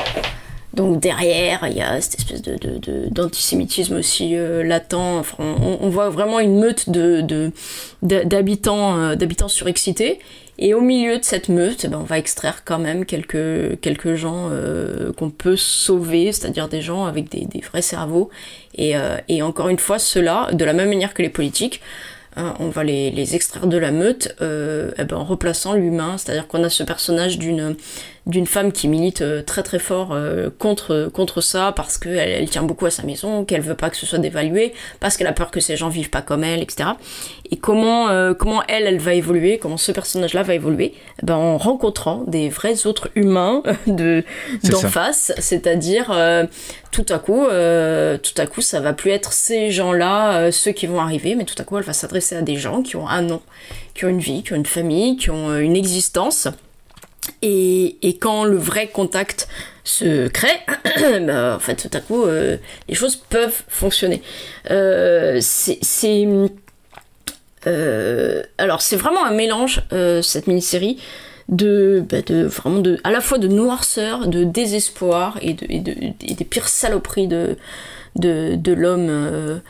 Donc 0.79 1.01
derrière, 1.01 1.67
il 1.67 1.77
y 1.77 1.81
a 1.81 2.01
cette 2.01 2.21
espèce 2.21 2.41
de, 2.41 3.09
d'antisémitisme 3.11 3.97
aussi 3.97 4.37
euh, 4.37 4.63
latent. 4.63 4.95
On, 5.39 5.89
voit 5.89 6.09
vraiment 6.09 6.39
une 6.39 6.61
meute 6.61 6.91
de, 6.91 7.51
d'habitants, 8.03 8.97
euh, 8.97 9.15
d'habitants 9.17 9.49
surexcités. 9.49 10.21
Et 10.59 10.75
au 10.75 10.81
milieu 10.81 11.19
de 11.19 11.25
cette 11.25 11.49
meute, 11.49 11.85
eh 11.85 11.89
ben, 11.89 11.99
on 11.99 12.05
va 12.05 12.19
extraire 12.19 12.63
quand 12.65 12.81
même 12.81 13.05
quelques, 13.05 13.81
quelques 13.81 14.15
gens 14.15 14.49
euh, 14.51 15.13
qu'on 15.13 15.31
peut 15.31 15.57
sauver, 15.57 16.33
c'est-à-dire 16.33 16.69
des 16.69 16.83
gens 16.83 17.05
avec 17.05 17.31
des, 17.31 17.45
des 17.45 17.61
vrais 17.61 17.83
cerveaux. 17.83 18.29
Et, 18.75 18.97
euh, 18.97 19.17
et 19.29 19.41
encore 19.43 19.69
une 19.69 19.79
fois, 19.79 20.01
ceux-là, 20.01 20.51
de 20.53 20.65
la 20.65 20.73
même 20.73 20.89
manière 20.89 21.15
que 21.15 21.23
les 21.23 21.29
politiques, 21.29 21.81
hein, 22.37 22.55
on 22.59 22.71
va 22.71 22.83
les, 22.83 23.13
les, 23.13 23.37
extraire 23.37 23.69
de 23.69 23.79
la 23.79 23.93
meute 23.93 24.35
euh, 24.41 24.91
eh 24.99 25.05
ben, 25.05 25.19
en 25.19 25.25
replaçant 25.25 25.75
l'humain, 25.75 26.19
c'est-à-dire 26.19 26.49
qu'on 26.49 26.65
a 26.65 26.71
ce 26.71 26.83
personnage 26.83 27.39
d'une 27.39 27.77
d'une 28.29 28.47
femme 28.47 28.73
qui 28.73 28.89
milite 28.89 29.23
euh, 29.23 29.43
très 29.43 29.63
très 29.63 29.79
fort 29.79 30.13
euh, 30.13 30.51
contre 30.59 31.11
contre 31.13 31.41
ça 31.41 31.73
parce 31.75 31.99
qu'elle 31.99 32.19
elle 32.19 32.49
tient 32.51 32.63
beaucoup 32.63 32.87
à 32.87 32.91
sa 32.91 33.03
maison, 33.03 33.45
qu'elle 33.45 33.63
veut 33.63 33.75
pas 33.75 33.91
que 33.91 33.97
ce 33.97 34.07
soit 34.07 34.19
dévalué, 34.19 34.75
parce 35.01 35.17
qu'elle 35.17 35.27
a 35.27 35.33
peur 35.33 35.51
que 35.51 35.61
ces 35.61 35.77
gens 35.77 35.89
vivent 35.89 36.11
pas 36.11 36.23
comme 36.23 36.45
elle, 36.45 36.63
etc. 36.63 36.91
Et 37.51 37.57
comment 37.57 38.09
euh, 38.11 38.35
comment 38.35 38.63
elle 38.69 38.87
elle 38.87 38.99
va 38.99 39.15
évoluer, 39.15 39.59
comment 39.59 39.79
ce 39.79 39.93
personnage-là 39.93 40.43
va 40.43 40.55
évoluer, 40.55 40.93
eh 41.23 41.27
ben 41.27 41.37
en 41.37 41.57
rencontrant 41.57 42.25
des 42.27 42.51
vrais 42.51 42.87
autres 42.87 43.09
humains 43.15 43.63
de 43.87 44.23
d'en 44.65 44.81
face, 44.81 45.33
c'est-à-dire 45.39 46.11
euh, 46.13 46.45
tout 46.91 47.07
à 47.09 47.19
coup 47.19 47.47
euh, 47.47 48.19
tout 48.19 48.35
à 48.37 48.47
coup 48.47 48.61
ça 48.61 48.81
va 48.81 48.93
plus 48.93 49.11
être 49.11 49.33
ces 49.33 49.71
gens-là 49.71 50.53
ceux 50.53 50.73
qui 50.73 50.87
vont 50.87 51.01
arriver, 51.01 51.35
mais 51.35 51.45
tout 51.45 51.55
à 51.59 51.65
coup 51.65 51.79
elle 51.79 51.85
va 51.85 51.95
s'adresser 51.95 52.37
à 52.37 52.43
des 52.43 52.57
gens 52.57 52.83
qui 52.83 52.97
ont 52.97 53.09
un 53.09 53.23
nom, 53.23 53.41
qui 53.95 54.05
ont 54.05 54.09
une 54.09 54.21
vie, 54.21 54.43
qui 54.43 54.53
ont 54.53 54.57
une 54.57 54.67
famille, 54.67 55.17
qui 55.17 55.31
ont 55.31 55.57
une 55.57 55.77
existence 55.77 56.49
et, 57.43 58.19
quand 58.21 58.45
le 58.45 58.57
vrai 58.57 58.89
contact 58.89 59.49
se 59.85 60.29
crée, 60.29 60.61
bah, 61.27 61.57
en 61.57 61.59
fait, 61.59 61.77
tout 61.77 61.97
à 61.97 62.01
coup, 62.01 62.25
euh, 62.25 62.57
les 62.89 62.95
choses 62.95 63.17
peuvent 63.17 63.63
fonctionner. 63.69 64.23
Euh, 64.71 65.39
c'est. 65.41 66.29
Euh, 67.67 68.43
alors, 68.59 68.83
c'est 68.83 68.97
vraiment 68.97 69.25
un 69.25 69.33
mélange, 69.33 69.83
cette 70.23 70.47
mini-série, 70.47 70.99
de, 71.49 72.05
bah, 72.09 72.23
de, 72.23 72.45
vraiment 72.45 72.81
de, 72.81 72.99
à 73.05 73.11
la 73.11 73.21
fois 73.21 73.39
de 73.39 73.49
noirceur, 73.49 74.29
de 74.29 74.45
désespoir 74.45 75.39
et, 75.43 75.55
de, 75.55 76.13
des 76.35 76.45
pires 76.45 76.69
saloperies 76.69 77.29
de, 77.29 77.57
de, 78.17 78.73
l'homme 78.73 79.61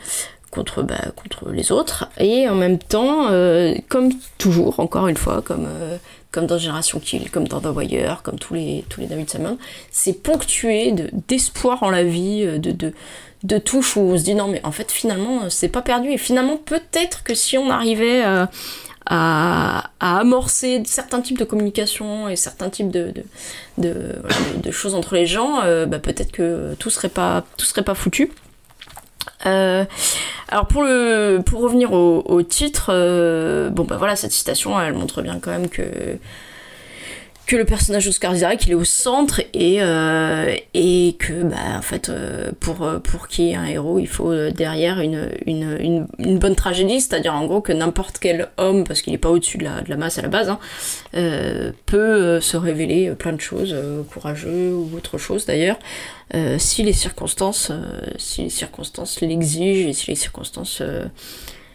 contre, 0.51 0.83
bah, 0.83 1.01
contre 1.15 1.49
les 1.51 1.71
autres. 1.71 2.09
Et 2.19 2.47
en 2.49 2.55
même 2.55 2.77
temps, 2.77 3.27
comme 3.89 4.11
toujours, 4.37 4.79
encore 4.79 5.07
une 5.07 5.17
fois, 5.17 5.41
comme 5.41 5.67
comme 6.31 6.45
dans 6.45 6.57
Génération 6.57 6.99
Kill, 6.99 7.31
comme 7.31 7.47
dans 7.47 7.59
The 7.59 7.75
Wire, 7.75 8.21
comme 8.23 8.37
tous 8.37 8.53
les, 8.53 8.85
tous 8.89 9.01
les 9.01 9.07
David 9.07 9.29
Simon, 9.29 9.57
c'est 9.91 10.13
ponctué 10.13 10.91
de, 10.91 11.09
d'espoir 11.27 11.83
en 11.83 11.89
la 11.89 12.03
vie, 12.03 12.45
de, 12.45 12.71
de, 12.71 12.93
de 13.43 13.57
touches 13.57 13.95
où 13.97 14.01
on 14.01 14.17
se 14.17 14.23
dit 14.23 14.35
non 14.35 14.47
mais 14.47 14.61
en 14.65 14.71
fait 14.71 14.91
finalement 14.91 15.49
c'est 15.49 15.69
pas 15.69 15.81
perdu 15.81 16.11
et 16.11 16.17
finalement 16.17 16.57
peut-être 16.57 17.23
que 17.23 17.33
si 17.33 17.57
on 17.57 17.69
arrivait 17.69 18.21
à, 18.21 18.49
à, 19.09 19.89
à 19.99 20.19
amorcer 20.19 20.83
certains 20.85 21.21
types 21.21 21.37
de 21.37 21.43
communication 21.43 22.29
et 22.29 22.35
certains 22.35 22.69
types 22.69 22.91
de, 22.91 23.11
de, 23.77 24.15
de, 24.61 24.71
choses 24.71 24.93
entre 24.93 25.15
les 25.15 25.25
gens, 25.25 25.61
euh, 25.63 25.85
bah, 25.87 25.99
peut-être 25.99 26.31
que 26.31 26.75
tout 26.77 26.91
serait 26.91 27.09
pas, 27.09 27.43
tout 27.57 27.65
serait 27.65 27.83
pas 27.83 27.95
foutu. 27.95 28.31
Euh, 29.45 29.85
alors 30.47 30.67
pour 30.67 30.83
le 30.83 31.41
pour 31.45 31.61
revenir 31.61 31.93
au, 31.93 32.41
titre, 32.43 32.87
euh, 32.89 33.69
bon 33.69 33.83
bah 33.83 33.97
voilà 33.97 34.15
cette 34.15 34.31
citation 34.31 34.79
elle 34.79 34.93
montre 34.93 35.21
bien 35.21 35.39
quand 35.39 35.51
même 35.51 35.69
que 35.69 35.83
que 37.49 37.55
le 37.55 37.65
personnage 37.65 38.05
d'Oscar 38.05 38.35
Isaac 38.35 38.67
il 38.67 38.71
est 38.73 38.75
au 38.75 38.83
centre 38.83 39.41
et 39.55 39.81
euh, 39.81 40.55
et 40.75 41.15
que 41.17 41.41
bah 41.41 41.57
en 41.77 41.81
fait 41.81 42.09
euh, 42.09 42.51
pour 42.59 42.87
pour 43.03 43.27
qu'il 43.27 43.45
y 43.45 43.51
ait 43.51 43.55
un 43.55 43.65
héros 43.65 43.97
il 43.97 44.07
faut 44.07 44.51
derrière 44.51 44.99
une 44.99 45.31
une, 45.47 46.05
une, 46.19 46.37
bonne 46.37 46.55
tragédie. 46.55 47.01
C'est-à-dire 47.01 47.33
en 47.33 47.47
gros 47.47 47.59
que 47.59 47.73
n'importe 47.73 48.19
quel 48.19 48.49
homme 48.57 48.83
parce 48.83 49.01
qu'il 49.01 49.15
est 49.15 49.17
pas 49.17 49.31
au-dessus 49.31 49.57
de 49.57 49.63
la, 49.63 49.81
de 49.81 49.89
la 49.89 49.97
masse 49.97 50.19
à 50.19 50.21
la 50.21 50.27
base 50.27 50.49
hein, 50.49 50.59
euh, 51.15 51.71
peut 51.87 52.39
se 52.39 52.55
révéler 52.55 53.09
plein 53.15 53.33
de 53.33 53.41
choses 53.41 53.75
courageux 54.13 54.75
ou 54.75 54.95
autre 54.95 55.17
chose 55.17 55.47
d'ailleurs 55.47 55.79
si 56.59 56.83
les 56.83 56.93
circonstances 56.93 57.71
si 58.19 58.43
les 58.43 58.49
circonstances 58.51 59.21
l'exigent 59.21 59.89
et 59.89 59.93
si 59.93 60.11
les 60.11 60.15
circonstances 60.15 60.83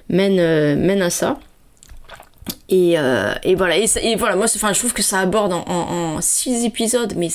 mènent 0.09 0.77
mènent 0.77 1.03
à 1.03 1.11
ça 1.11 1.41
et, 2.69 2.99
euh, 2.99 3.35
et, 3.43 3.55
voilà, 3.55 3.77
et, 3.77 3.87
et 4.03 4.17
voilà, 4.17 4.37
moi, 4.37 4.47
enfin, 4.55 4.73
je 4.73 4.79
trouve 4.79 4.95
que 4.95 5.03
ça 5.03 5.21
aborde 5.21 5.53
en, 5.53 5.65
en, 5.67 6.17
en 6.17 6.21
six 6.21 6.65
épisodes, 6.65 7.15
mais 7.17 7.29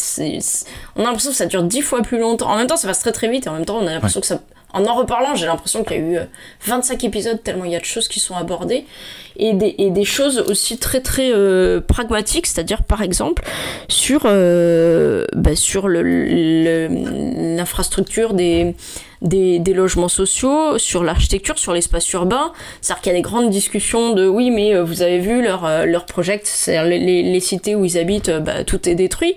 on 0.95 1.01
a 1.01 1.05
l'impression 1.05 1.31
que 1.31 1.37
ça 1.37 1.45
dure 1.45 1.63
dix 1.63 1.81
fois 1.81 2.01
plus 2.01 2.19
longtemps. 2.19 2.49
En 2.49 2.57
même 2.57 2.67
temps, 2.67 2.77
ça 2.77 2.87
passe 2.87 2.99
très 2.99 3.11
très 3.11 3.29
vite, 3.29 3.45
et 3.45 3.49
en 3.49 3.53
même 3.53 3.65
temps, 3.65 3.77
on 3.77 3.87
a 3.87 3.91
l'impression 3.91 4.19
ouais. 4.19 4.21
que 4.21 4.27
ça. 4.27 4.41
En 4.71 4.85
en 4.85 4.93
reparlant, 4.93 5.33
j'ai 5.33 5.47
l'impression 5.47 5.83
qu'il 5.83 5.97
y 5.97 5.99
a 6.17 6.23
eu 6.23 6.27
25 6.67 7.03
épisodes, 7.03 7.41
tellement 7.43 7.65
il 7.65 7.71
y 7.71 7.75
a 7.75 7.79
de 7.79 7.85
choses 7.85 8.07
qui 8.07 8.19
sont 8.19 8.35
abordées, 8.35 8.85
et 9.35 9.53
des, 9.53 9.73
et 9.79 9.89
des 9.89 10.03
choses 10.03 10.39
aussi 10.47 10.77
très 10.77 11.01
très 11.01 11.31
euh, 11.31 11.81
pragmatiques, 11.81 12.45
c'est-à-dire 12.45 12.83
par 12.83 13.01
exemple 13.01 13.43
sur, 13.87 14.23
euh, 14.25 15.25
bah, 15.33 15.55
sur 15.55 15.87
le, 15.87 16.03
le, 16.03 16.87
l'infrastructure 17.55 18.33
des 18.33 18.75
des, 19.21 19.59
des, 19.59 19.73
logements 19.73 20.07
sociaux, 20.07 20.77
sur 20.77 21.03
l'architecture, 21.03 21.59
sur 21.59 21.73
l'espace 21.73 22.11
urbain. 22.13 22.51
C'est-à-dire 22.81 23.01
qu'il 23.01 23.11
y 23.11 23.15
a 23.15 23.17
des 23.17 23.21
grandes 23.21 23.49
discussions 23.49 24.13
de 24.13 24.27
oui, 24.27 24.51
mais 24.51 24.75
euh, 24.75 24.83
vous 24.83 25.01
avez 25.01 25.19
vu 25.19 25.41
leur, 25.41 25.65
euh, 25.65 25.85
leur 25.85 26.05
project, 26.05 26.47
c'est-à-dire 26.47 26.89
les, 26.89 27.23
les, 27.23 27.39
cités 27.39 27.75
où 27.75 27.85
ils 27.85 27.97
habitent, 27.97 28.29
euh, 28.29 28.39
bah, 28.39 28.63
tout 28.63 28.87
est 28.87 28.95
détruit. 28.95 29.35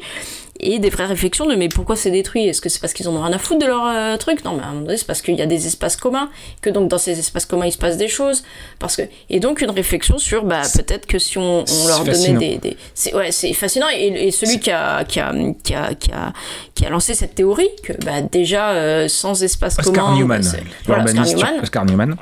Et 0.61 0.79
des 0.79 0.91
vraies 0.91 1.07
réflexions 1.07 1.47
de 1.47 1.55
mais 1.55 1.69
pourquoi 1.69 1.97
c'est 1.97 2.11
détruit? 2.11 2.47
Est-ce 2.47 2.61
que 2.61 2.69
c'est 2.69 2.79
parce 2.81 2.93
qu'ils 2.93 3.09
en 3.09 3.17
ont 3.17 3.23
rien 3.23 3.33
à 3.33 3.39
foutre 3.39 3.61
de 3.61 3.67
leur 3.67 3.85
euh, 3.87 4.17
truc? 4.17 4.45
Non, 4.45 4.53
mais 4.55 4.63
à 4.63 4.67
un 4.67 4.73
moment 4.73 4.83
donné, 4.83 4.97
c'est 4.97 5.07
parce 5.07 5.23
qu'il 5.23 5.35
y 5.35 5.43
a 5.43 5.47
des 5.47 5.67
espaces 5.67 5.97
communs, 5.97 6.29
que 6.61 6.71
donc 6.71 6.89
dans 6.89 6.99
ces 6.99 7.19
espaces 7.19 7.47
communs 7.47 7.67
il 7.67 7.73
se 7.73 7.79
passe 7.79 7.97
des 7.97 8.07
choses. 8.07 8.45
Parce 8.79 8.97
que 8.97 9.03
et 9.31 9.41
donc 9.41 9.61
une 9.63 9.71
réflexion 9.71 10.19
sur 10.19 10.45
bah 10.45 10.63
peut-être 10.75 11.07
que 11.07 11.19
si 11.19 11.39
on, 11.39 11.65
on 11.65 11.87
leur 11.89 12.05
donnait 12.05 12.35
des, 12.35 12.59
des 12.59 12.77
c'est 12.95 13.15
ouais 13.15 13.33
c'est 13.33 13.53
fascinant 13.55 13.87
et, 13.93 14.27
et 14.27 14.31
celui 14.31 14.61
qui 14.61 14.71
a, 14.71 15.05
qui 15.05 15.21
a 15.21 15.33
qui 15.65 15.75
a 15.75 15.95
qui 15.95 16.13
a 16.13 16.33
qui 16.75 16.87
a 16.87 16.91
lancé 16.91 17.15
cette 17.15 17.35
théorie 17.35 17.71
que 17.83 17.95
bah 18.05 18.21
déjà 18.21 18.73
euh, 18.73 19.09
sans 19.09 19.43
espace 19.43 19.79
Oscar 19.79 19.95
commun 20.05 20.17
Newman. 20.17 20.43
Bah, 20.43 20.59
voilà, 20.87 21.05
Oscar 21.05 21.25
Newman. 21.25 21.61
Oscar 21.63 21.85
Newman. 21.87 22.17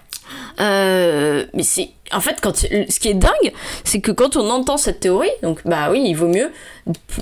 Euh, 0.61 1.45
mais 1.55 1.63
c'est 1.63 1.91
en 2.13 2.21
fait 2.21 2.39
quand 2.43 2.57
ce 2.57 3.01
qui 3.01 3.09
est 3.09 3.15
dingue 3.15 3.53
c'est 3.85 4.01
que 4.01 4.11
quand 4.11 4.37
on 4.37 4.51
entend 4.51 4.77
cette 4.77 5.01
théorie 5.01 5.31
donc 5.43 5.61
bah 5.65 5.91
oui 5.91 6.03
il 6.05 6.15
vaut 6.15 6.27
mieux 6.27 6.51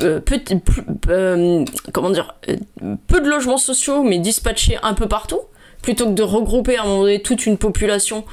euh, 0.02 0.20
euh, 1.10 1.64
peu 3.06 3.20
de 3.20 3.28
logements 3.28 3.58
sociaux 3.58 4.02
mais 4.02 4.18
dispatchés 4.18 4.78
un 4.82 4.94
peu 4.94 5.06
partout 5.06 5.40
plutôt 5.82 6.06
que 6.06 6.12
de 6.12 6.22
regrouper 6.22 6.78
à 6.78 6.82
un 6.82 6.86
moment 6.86 7.02
donné 7.02 7.20
toute 7.20 7.46
une 7.46 7.58
population 7.58 8.24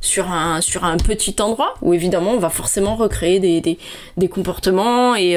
sur 0.00 0.30
un, 0.30 0.60
sur 0.60 0.84
un 0.84 0.96
petit 0.98 1.34
endroit 1.40 1.74
où 1.82 1.94
évidemment 1.94 2.32
on 2.32 2.38
va 2.38 2.50
forcément 2.50 2.94
recréer 2.94 3.40
des, 3.40 3.78
des, 4.16 4.28
comportements 4.28 5.16
et, 5.16 5.32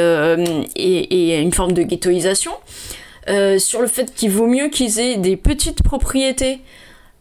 et, 0.76 1.40
une 1.40 1.54
forme 1.54 1.72
de 1.72 1.84
ghettoisation. 1.84 2.52
Sur 3.60 3.82
le 3.82 3.88
fait 3.88 4.14
qu'il 4.14 4.32
vaut 4.32 4.48
mieux 4.48 4.68
qu'ils 4.68 5.00
aient 5.00 5.16
des 5.16 5.38
petites 5.38 5.84
propriétés 5.84 6.60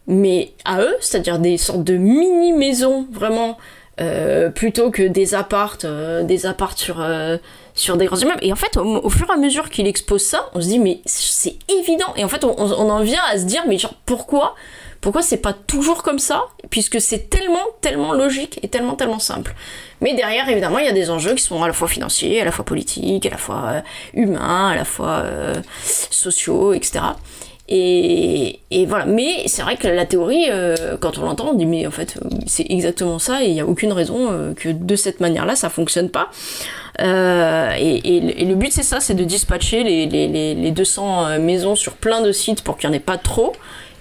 mais 0.07 0.53
à 0.63 0.81
eux, 0.81 0.95
c'est-à-dire 1.01 1.39
des 1.39 1.57
sortes 1.57 1.83
de 1.83 1.97
mini-maisons, 1.97 3.07
vraiment, 3.11 3.57
euh, 3.99 4.49
plutôt 4.49 4.91
que 4.91 5.01
des 5.03 5.33
appartes, 5.33 5.85
euh, 5.85 6.23
des 6.23 6.45
appartes 6.45 6.77
sur, 6.77 7.01
euh, 7.01 7.37
sur 7.73 7.97
des 7.97 8.05
grands 8.05 8.17
immeubles. 8.17 8.39
Et 8.43 8.53
en 8.53 8.55
fait, 8.55 8.77
au, 8.77 9.09
fur 9.09 9.27
et 9.29 9.33
à 9.33 9.37
mesure 9.37 9.69
qu'il 9.69 9.87
expose 9.87 10.23
ça, 10.23 10.49
on 10.53 10.61
se 10.61 10.67
dit, 10.67 10.77
mais 10.79 11.01
c'est 11.05 11.55
évident. 11.67 12.13
Et 12.15 12.23
en 12.23 12.27
fait, 12.27 12.43
on, 12.43 12.57
en 12.57 13.01
vient 13.01 13.21
à 13.31 13.37
se 13.37 13.43
dire, 13.43 13.63
mais 13.67 13.77
genre, 13.77 13.95
pourquoi 14.05 14.55
pourquoi 14.99 15.21
c'est 15.21 15.37
pas 15.37 15.53
toujours 15.53 16.01
comme 16.01 16.17
ça 16.17 16.45
Puisque 16.71 16.99
c'est 16.99 17.29
tellement, 17.29 17.65
tellement 17.81 18.13
logique 18.13 18.59
et 18.63 18.67
tellement, 18.67 18.95
tellement 18.95 19.19
simple. 19.19 19.53
Mais 20.01 20.15
derrière, 20.15 20.49
évidemment, 20.49 20.79
il 20.79 20.85
y 20.85 20.89
a 20.89 20.93
des 20.93 21.11
enjeux 21.11 21.35
qui 21.35 21.43
sont 21.43 21.61
à 21.61 21.67
la 21.67 21.73
fois 21.73 21.87
financiers, 21.87 22.41
à 22.41 22.45
la 22.45 22.51
fois 22.51 22.65
politiques, 22.65 23.25
à 23.27 23.29
la 23.29 23.37
fois 23.37 23.83
humains, 24.15 24.69
à 24.69 24.75
la 24.75 24.85
fois 24.85 25.23
sociaux, 25.83 26.73
etc. 26.73 27.01
Et, 27.69 28.59
voilà. 28.87 29.05
Mais 29.05 29.43
c'est 29.47 29.61
vrai 29.61 29.75
que 29.75 29.87
la 29.87 30.05
théorie, 30.05 30.45
euh, 30.49 30.97
quand 30.99 31.17
on 31.17 31.23
l'entend, 31.23 31.49
on 31.49 31.53
dit 31.53 31.65
mais 31.65 31.85
en 31.85 31.91
fait 31.91 32.17
c'est 32.45 32.65
exactement 32.69 33.19
ça 33.19 33.43
et 33.43 33.47
il 33.47 33.53
n'y 33.53 33.61
a 33.61 33.65
aucune 33.65 33.91
raison 33.91 34.31
euh, 34.31 34.53
que 34.53 34.69
de 34.69 34.95
cette 34.95 35.19
manière-là 35.19 35.55
ça 35.55 35.69
fonctionne 35.69 36.09
pas. 36.09 36.29
Euh, 37.01 37.71
et, 37.77 38.45
le 38.45 38.55
but 38.55 38.71
c'est 38.71 38.83
ça, 38.83 38.99
c'est 38.99 39.13
de 39.13 39.23
dispatcher 39.23 39.83
les, 39.83 40.05
les, 40.05 40.55
les 40.55 40.71
200 40.71 41.39
maisons 41.39 41.75
sur 41.75 41.93
plein 41.93 42.21
de 42.21 42.31
sites 42.31 42.63
pour 42.63 42.77
qu'il 42.77 42.89
n'y 42.89 42.95
en 42.95 42.97
ait 42.97 43.01
pas 43.01 43.17
trop 43.17 43.53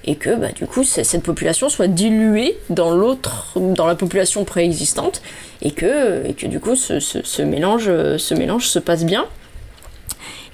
et 0.05 0.15
que 0.15 0.37
bah, 0.37 0.53
du 0.55 0.67
coup 0.67 0.85
cette 0.85 1.23
population 1.23 1.69
soit 1.69 1.89
diluée 1.89 2.57
dans 2.71 2.91
l'autre, 2.91 3.53
dans 3.57 3.87
la 3.87 3.97
population 3.97 4.45
préexistante 4.45 5.21
et 5.63 5.73
que, 5.73 6.31
du 6.47 6.61
coup 6.61 6.77
ce 6.77 7.43
mélange 7.43 8.67
se 8.67 8.79
passe 8.79 9.05
bien. 9.05 9.27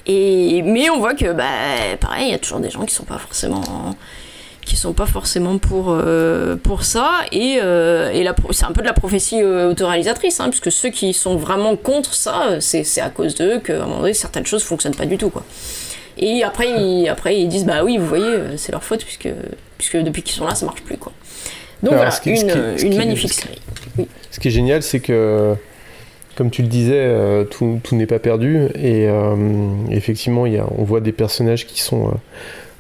Et, 0.07 0.63
mais 0.63 0.91
on 0.91 0.99
voit 0.99 1.15
que, 1.15 1.33
bah, 1.33 1.45
pareil, 2.01 2.29
il 2.29 2.31
y 2.33 2.35
a 2.35 2.39
toujours 2.39 2.61
des 2.61 2.71
gens 2.71 2.85
qui 2.85 2.95
sont 2.95 3.05
pas 3.05 3.19
forcément 3.19 3.95
qui 4.65 4.77
sont 4.77 4.93
pas 4.93 5.07
forcément 5.07 5.59
pour, 5.59 5.91
euh, 5.91 6.57
pour 6.57 6.85
ça. 6.85 7.11
Et, 7.33 7.59
euh, 7.61 8.13
et 8.13 8.27
c'est 8.51 8.65
un 8.65 8.73
peu 8.73 8.81
de 8.81 8.87
la 8.87 8.93
prophétie 8.93 9.43
euh, 9.43 9.71
autoréalisatrice, 9.71 10.41
hein, 10.41 10.49
puisque 10.51 10.71
ceux 10.71 10.91
qui 10.91 11.13
sont 11.13 11.37
vraiment 11.37 11.77
contre 11.77 12.15
ça, 12.15 12.61
c'est 12.61 13.01
à 13.01 13.11
cause 13.11 13.35
d'eux 13.35 13.59
qu'à 13.59 13.83
un 13.83 13.87
moment 13.87 14.01
donné, 14.01 14.15
certaines 14.15 14.47
choses 14.47 14.63
fonctionnent 14.63 14.95
pas 14.95 15.07
du 15.07 15.19
tout. 15.19 15.31
Quoi. 15.31 15.45
Et 16.19 16.45
après 16.45 16.69
ils, 16.69 17.09
après, 17.09 17.39
ils 17.39 17.49
disent 17.49 17.65
Bah 17.65 17.83
oui, 17.85 17.99
vous 17.99 18.07
voyez, 18.07 18.57
c'est 18.57 18.73
leur 18.73 18.85
faute, 18.85 19.05
puisque, 19.05 19.29
puisque 19.79 19.97
depuis 19.97 20.23
qu'ils 20.23 20.37
sont 20.37 20.47
là, 20.47 20.55
ça 20.55 20.65
marche 20.67 20.83
plus. 20.83 20.97
Quoi. 20.97 21.13
Donc 21.83 21.95
voilà, 21.95 22.13
une, 22.27 22.77
une 22.79 22.97
magnifique 22.97 23.33
série. 23.33 23.61
Ce 24.31 24.39
qui 24.39 24.49
est 24.49 24.53
génial, 24.53 24.83
c'est 24.83 25.01
que 25.01 25.57
comme 26.37 26.51
tu 26.51 26.63
le 26.63 26.69
disais, 26.69 27.47
tout, 27.51 27.81
tout 27.83 27.95
n'est 27.95 28.07
pas 28.07 28.19
perdu. 28.19 28.69
Et 28.75 29.09
effectivement, 29.91 30.47
y 30.47 30.59
a, 30.59 30.67
on 30.77 30.85
voit 30.85 31.01
des 31.01 31.13
personnages 31.13 31.67
qui 31.67 31.81
sont 31.81 32.13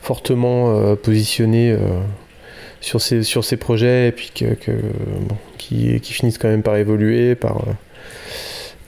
fortement 0.03 0.75
euh, 0.75 0.97
positionné 0.97 1.71
euh, 1.71 1.79
sur, 2.81 3.01
ces, 3.01 3.57
projets 3.57 4.09
et 4.09 4.15
qui, 5.57 6.01
finissent 6.01 6.38
quand 6.38 6.49
même 6.49 6.65
par 6.65 6.77
évoluer, 6.77 7.37
par, 7.37 7.65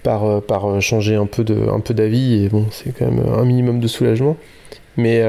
euh, 0.06 0.40
par, 0.40 0.82
changer 0.82 1.14
un 1.14 1.26
peu, 1.26 1.44
de, 1.44 1.68
un 1.68 1.80
peu 1.80 1.94
d'avis. 1.94 2.44
Et 2.44 2.48
bon, 2.48 2.66
c'est 2.72 2.92
quand 2.92 3.06
même 3.06 3.24
un 3.26 3.44
minimum 3.44 3.78
de 3.78 3.86
soulagement. 3.86 4.36
Mais 4.96 5.22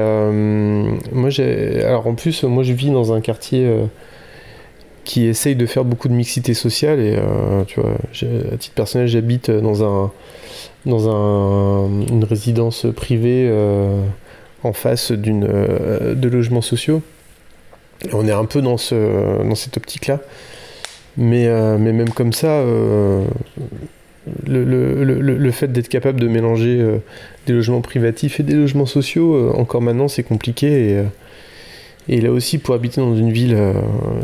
moi, 1.12 1.30
j'ai. 1.30 1.82
Alors 1.82 2.06
en 2.06 2.14
plus, 2.14 2.44
moi, 2.44 2.62
je 2.62 2.72
vis 2.72 2.90
dans 2.90 3.12
un 3.12 3.20
quartier 3.20 3.68
qui 5.06 5.24
essaye 5.24 5.56
de 5.56 5.64
faire 5.64 5.86
beaucoup 5.86 6.08
de 6.08 6.12
mixité 6.12 6.52
sociale. 6.52 7.00
Et 7.00 7.16
vois, 7.16 7.96
à 8.52 8.56
titre 8.58 8.74
personnel, 8.74 9.08
j'habite 9.08 9.50
dans 9.50 9.82
un 9.82 10.12
dans 10.84 11.08
un, 11.08 12.06
une 12.08 12.24
résidence 12.24 12.86
privée 12.94 13.50
en 14.66 14.72
face 14.72 15.12
d'une 15.12 15.46
euh, 15.48 16.14
de 16.14 16.28
logements 16.28 16.60
sociaux. 16.60 17.02
on 18.12 18.26
est 18.26 18.32
un 18.32 18.44
peu 18.44 18.60
dans, 18.60 18.76
ce, 18.76 19.42
dans 19.42 19.54
cette 19.54 19.76
optique-là. 19.76 20.20
Mais, 21.16 21.46
euh, 21.46 21.78
mais 21.78 21.92
même 21.92 22.10
comme 22.10 22.32
ça, 22.32 22.48
euh, 22.48 23.24
le, 24.46 25.50
fait 25.50 25.68
d'être 25.68 25.88
capable 25.88 26.20
de 26.20 26.28
mélanger 26.28 26.84
des 27.46 27.52
logements 27.54 27.80
privatifs 27.80 28.40
et 28.40 28.42
des 28.42 28.54
logements 28.54 28.86
sociaux, 28.86 29.54
encore 29.56 29.80
maintenant, 29.80 30.08
c'est 30.08 30.24
compliqué. 30.24 31.02
Et, 32.08 32.20
là 32.20 32.30
aussi, 32.30 32.58
pour 32.58 32.74
habiter 32.74 33.00
dans 33.00 33.16
une 33.16 33.32
ville, 33.32 33.56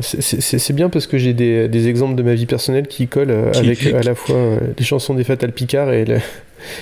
c'est 0.00 0.72
bien 0.72 0.88
parce 0.88 1.06
que 1.06 1.18
j'ai 1.18 1.32
des, 1.32 1.68
des, 1.68 1.88
exemples 1.88 2.14
de 2.14 2.22
ma 2.22 2.34
vie 2.34 2.46
personnelle 2.46 2.86
qui 2.86 3.08
collent 3.08 3.50
avec 3.54 3.86
à 3.86 4.02
la 4.02 4.14
fois 4.14 4.36
les 4.78 4.84
chansons 4.84 5.14
des 5.14 5.24
Fatal 5.24 5.52
Picard 5.52 5.92
et, 5.92 6.04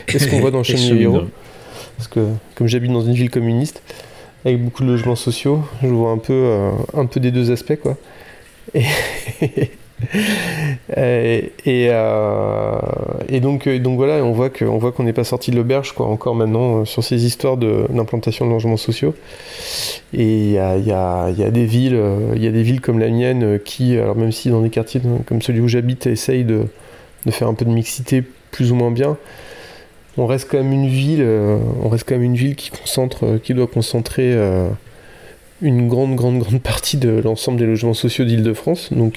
et 0.09 0.19
ce 0.19 0.29
qu'on 0.29 0.41
voit 0.41 0.51
dans 0.51 0.63
Chemin 0.63 0.97
Héros. 0.97 1.23
Parce 1.97 2.09
que 2.09 2.21
comme 2.55 2.67
j'habite 2.67 2.93
dans 2.93 3.03
une 3.03 3.15
ville 3.15 3.31
communiste, 3.31 3.83
avec 4.45 4.63
beaucoup 4.63 4.83
de 4.83 4.89
logements 4.89 5.17
sociaux, 5.17 5.63
je 5.83 5.89
vois 5.89 6.11
un 6.11 6.19
peu, 6.19 6.33
euh, 6.33 6.71
un 6.95 7.07
peu 7.07 7.21
des 7.21 7.31
deux 7.31 7.51
aspects. 7.51 7.77
Quoi. 7.77 7.97
Et, 8.75 8.85
et, 10.97 11.53
euh, 11.67 12.79
et, 13.29 13.41
donc, 13.41 13.69
donc 13.69 13.97
voilà, 13.97 14.25
on 14.25 14.33
voit 14.33 14.51
qu'on 14.51 15.03
n'est 15.03 15.13
pas 15.13 15.25
sorti 15.25 15.51
de 15.51 15.57
l'auberge 15.57 15.95
encore 15.99 16.35
maintenant 16.35 16.81
euh, 16.81 16.85
sur 16.85 17.05
ces 17.05 17.25
histoires 17.25 17.57
d'implantation 17.57 18.47
de, 18.47 18.51
logements 18.51 18.77
sociaux. 18.77 19.15
Et 20.13 20.51
il 20.51 20.53
y 20.53 20.59
a, 20.59 21.51
des 21.51 21.67
villes, 21.67 22.01
il 22.35 22.43
y 22.43 22.47
a 22.47 22.51
des 22.51 22.63
villes 22.63 22.81
comme 22.81 22.99
la 22.99 23.09
mienne 23.09 23.59
qui, 23.65 23.97
alors 23.97 24.17
même 24.17 24.33
si 24.33 24.51
dans 24.51 24.61
des 24.61 24.71
quartiers 24.71 25.01
comme 25.27 25.43
celui 25.43 25.61
où 25.61 25.69
j'habite, 25.69 26.07
essayent 26.07 26.45
de, 26.45 26.65
de 27.27 27.31
faire 27.31 27.49
un 27.49 27.55
peu 27.55 27.65
de 27.65 27.71
mixité 27.71 28.23
plus 28.51 28.73
ou 28.73 28.75
moins 28.75 28.91
bien, 28.91 29.17
on 30.17 30.27
reste 30.27 30.49
quand 30.51 30.59
même 30.59 30.73
une 30.73 30.89
ville, 30.89 31.23
euh, 31.23 31.59
on 31.83 31.89
reste 31.89 32.05
quand 32.09 32.15
même 32.15 32.25
une 32.25 32.37
ville 32.37 32.57
qui 32.57 32.71
concentre, 32.71 33.25
euh, 33.25 33.39
qui 33.39 33.55
doit 33.55 33.67
concentrer 33.67 34.33
euh, 34.35 34.69
une 35.63 35.89
grande, 35.89 36.17
grande, 36.17 36.41
grande 36.41 36.61
partie 36.61 36.97
de 36.97 37.21
l'ensemble 37.25 37.59
des 37.59 37.67
logements 37.67 37.95
sociaux 37.95 38.25
d'Île-de-France. 38.25 38.93
Donc. 38.93 39.15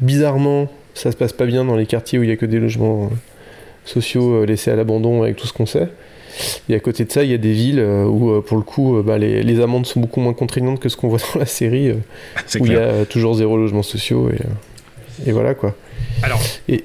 Bizarrement, 0.00 0.70
ça 0.94 1.12
se 1.12 1.16
passe 1.16 1.32
pas 1.32 1.46
bien 1.46 1.64
dans 1.64 1.76
les 1.76 1.86
quartiers 1.86 2.18
où 2.18 2.22
il 2.22 2.28
y 2.28 2.32
a 2.32 2.36
que 2.36 2.46
des 2.46 2.58
logements 2.58 3.10
sociaux 3.84 4.44
laissés 4.44 4.70
à 4.70 4.76
l'abandon 4.76 5.22
avec 5.22 5.36
tout 5.36 5.46
ce 5.46 5.52
qu'on 5.52 5.66
sait. 5.66 5.88
Et 6.68 6.74
à 6.74 6.80
côté 6.80 7.04
de 7.04 7.12
ça, 7.12 7.24
il 7.24 7.30
y 7.30 7.34
a 7.34 7.38
des 7.38 7.52
villes 7.52 7.80
où, 7.80 8.40
pour 8.40 8.56
le 8.56 8.62
coup, 8.62 9.02
bah, 9.02 9.18
les, 9.18 9.60
amendes 9.60 9.84
sont 9.84 10.00
beaucoup 10.00 10.20
moins 10.20 10.32
contraignantes 10.32 10.80
que 10.80 10.88
ce 10.88 10.96
qu'on 10.96 11.08
voit 11.14 11.18
dans 11.34 11.40
la 11.40 11.46
série, 11.46 11.92
où 12.60 12.66
il 12.66 12.72
y 12.72 12.76
a 12.76 13.04
toujours 13.04 13.34
zéro 13.34 13.56
logement 13.56 13.82
sociaux. 13.82 14.30
Et, 14.30 15.28
et 15.28 15.32
voilà 15.32 15.54
quoi. 15.54 15.74
Alors, 16.22 16.40
et, 16.68 16.84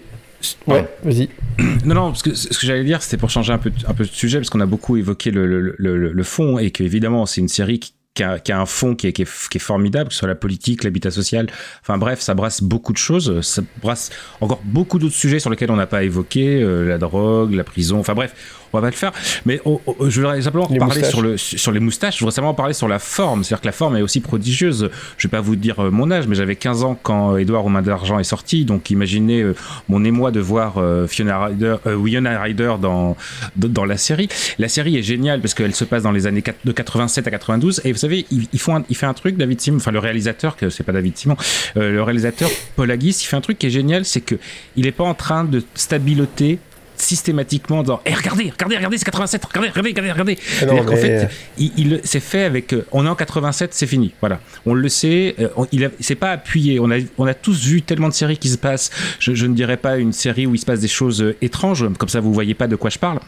Ouais, 0.68 0.86
vas-y. 1.04 1.30
Non, 1.86 1.96
non, 1.96 2.08
parce 2.10 2.22
que 2.22 2.36
ce 2.36 2.48
que 2.50 2.68
j'allais 2.68 2.84
dire, 2.84 3.02
c'était 3.02 3.18
pour 3.18 3.30
changer 3.30 3.52
un 3.52 3.58
peu, 3.58 3.72
un 3.88 3.94
peu 3.94 4.04
de 4.04 4.10
sujet, 4.10 4.38
parce 4.38 4.50
qu'on 4.50 4.60
a 4.60 4.66
beaucoup 4.66 4.98
évoqué 4.98 5.32
le, 5.32 5.48
le, 5.48 5.76
le, 5.78 6.12
le 6.12 6.24
fond, 6.24 6.60
et 6.60 6.70
qu'évidemment, 6.70 7.26
c'est 7.26 7.42
une 7.42 7.48
série 7.48 7.80
qui 7.80 7.94
qui 8.18 8.52
a, 8.52 8.60
un 8.60 8.66
fond 8.66 8.96
qui 8.96 9.08
est, 9.08 9.60
formidable, 9.60 10.10
que 10.10 10.14
ce 10.14 10.20
soit 10.20 10.28
la 10.28 10.36
politique, 10.36 10.84
l'habitat 10.84 11.12
social. 11.12 11.48
Enfin 11.82 11.98
bref, 11.98 12.20
ça 12.20 12.34
brasse 12.34 12.64
beaucoup 12.64 12.94
de 12.94 12.98
choses. 12.98 13.42
Ça 13.42 13.62
brasse 13.82 14.10
encore 14.42 14.62
beaucoup 14.64 15.00
d'autres 15.00 15.16
sujets 15.16 15.40
sur 15.40 15.50
lesquels 15.50 15.72
on 15.72 15.76
n'a 15.76 15.88
pas 15.88 16.04
évoqué, 16.04 16.62
euh, 16.62 16.88
la 16.88 16.98
drogue, 16.98 17.54
la 17.54 17.64
prison. 17.64 18.00
Enfin 18.00 18.16
bref, 18.16 18.34
on 18.74 18.78
va 18.78 18.82
pas 18.82 18.90
le 18.90 18.96
faire. 18.96 19.12
Mais 19.46 19.62
je 19.66 20.22
voudrais 20.22 20.42
simplement 20.42 20.68
parler 20.68 21.04
sur, 21.04 21.22
le, 21.22 21.38
sur 21.38 21.72
les 21.72 21.80
moustaches. 21.80 22.16
Je 22.16 22.20
voudrais 22.20 22.36
simplement 22.36 22.54
parler 22.54 22.74
sur 22.74 22.88
la 22.88 23.00
forme. 23.00 23.44
C'est-à-dire 23.44 23.62
que 23.62 23.68
la 23.68 23.72
forme 23.72 23.98
est 23.98 24.02
aussi 24.02 24.20
prodigieuse. 24.20 24.90
Je 25.18 25.28
vais 25.28 25.32
pas 25.32 25.42
vous 25.42 25.56
dire 25.56 25.80
euh, 25.80 25.92
mon 25.92 26.12
âge, 26.12 26.28
mais 26.28 26.36
j'avais 26.36 26.56
15 26.56 26.84
ans 26.84 27.00
quand 27.02 27.38
Edouard 27.38 27.66
aux 27.66 27.70
mains 27.70 27.82
d'argent 27.82 28.20
est 28.20 28.24
sorti. 28.24 28.66
Donc 28.66 28.90
imaginez 28.90 29.42
euh, 29.42 29.56
mon 29.90 30.04
émoi 30.04 30.32
de 30.32 30.40
voir 30.40 30.78
euh, 30.78 31.08
Fiona 31.08 31.46
Ryder, 31.46 31.76
Winona 31.86 32.42
Ryder 32.42 32.76
dans, 32.82 33.16
dans 33.56 33.86
la 33.86 33.98
série. 33.98 34.30
La 34.60 34.68
série 34.68 34.98
est 34.98 35.04
géniale 35.04 35.42
parce 35.42 35.54
qu'elle 35.54 35.76
se 35.76 35.86
passe 35.86 36.04
dans 36.04 36.12
les 36.12 36.28
années 36.28 36.44
de 36.66 36.72
87 36.72 37.28
à 37.28 37.32
92. 37.32 37.82
Et 37.86 37.92
vous 37.92 37.98
savez, 37.98 38.26
il 38.32 38.60
fait 38.60 39.06
un 39.06 39.14
truc, 39.14 39.38
David 39.38 39.62
Simon, 39.62 39.78
enfin 39.78 39.92
le 39.92 40.00
réalisateur, 40.00 40.56
que 40.56 40.70
c'est 40.70 40.84
pas 40.84 40.92
David 40.92 41.18
Simon, 41.18 41.38
le 41.76 42.02
réalisateur 42.02 42.50
Paul 42.76 42.92
Aguis, 42.92 43.18
il 43.22 43.26
fait 43.26 43.36
un 43.36 43.42
truc 43.42 43.58
qui 43.58 43.68
est 43.68 43.72
génial, 43.72 44.06
c'est 44.06 44.22
que 44.22 44.36
il 44.76 44.88
est 44.88 44.92
pas 44.92 45.04
en 45.04 45.14
train 45.14 45.44
de 45.44 45.64
stabiloter 45.76 46.60
systématiquement 47.02 47.84
dans 47.84 48.02
hey, 48.06 48.14
regardez 48.14 48.52
regardez 48.52 48.76
regardez 48.78 48.98
c'est 48.98 49.06
87 49.06 49.46
regardez 49.46 49.70
regardez 49.70 49.90
regardez 50.12 50.38
regardez. 50.62 50.94
En 50.94 50.96
fait 50.96 51.30
il, 51.58 52.02
c'est 52.04 52.20
fait 52.20 52.44
avec 52.44 52.74
euh, 52.74 52.86
on 52.92 53.06
est 53.06 53.10
en 53.10 53.16
87 53.16 53.74
c'est 53.74 53.88
fini 53.88 54.14
voilà. 54.20 54.40
On 54.66 54.74
le 54.74 54.90
sait 54.90 55.36
euh, 55.40 55.50
il 55.72 55.90
c'est 56.00 56.16
pas 56.16 56.32
appuyé. 56.32 56.80
On 56.80 56.92
a 56.92 56.98
on 57.18 57.26
a 57.26 57.34
tous 57.34 57.66
vu 57.66 57.82
tellement 57.82 58.10
de 58.10 58.14
séries 58.14 58.38
qui 58.38 58.50
se 58.50 58.58
passent. 58.58 58.90
Je, 59.20 59.34
je, 59.34 59.46
ne 59.46 59.54
dirais 59.54 59.78
pas 59.78 59.98
une 59.98 60.14
série 60.14 60.46
où 60.46 60.56
il 60.56 60.60
se 60.60 60.66
passe 60.66 60.80
des 60.80 60.88
choses 60.88 61.22
euh, 61.22 61.36
étranges 61.42 61.86
comme 61.98 62.10
ça 62.10 62.20
vous 62.20 62.34
voyez 62.34 62.54
pas 62.54 62.68
de 62.68 62.76
quoi 62.76 62.90
je 62.90 63.00
parle 63.00 63.20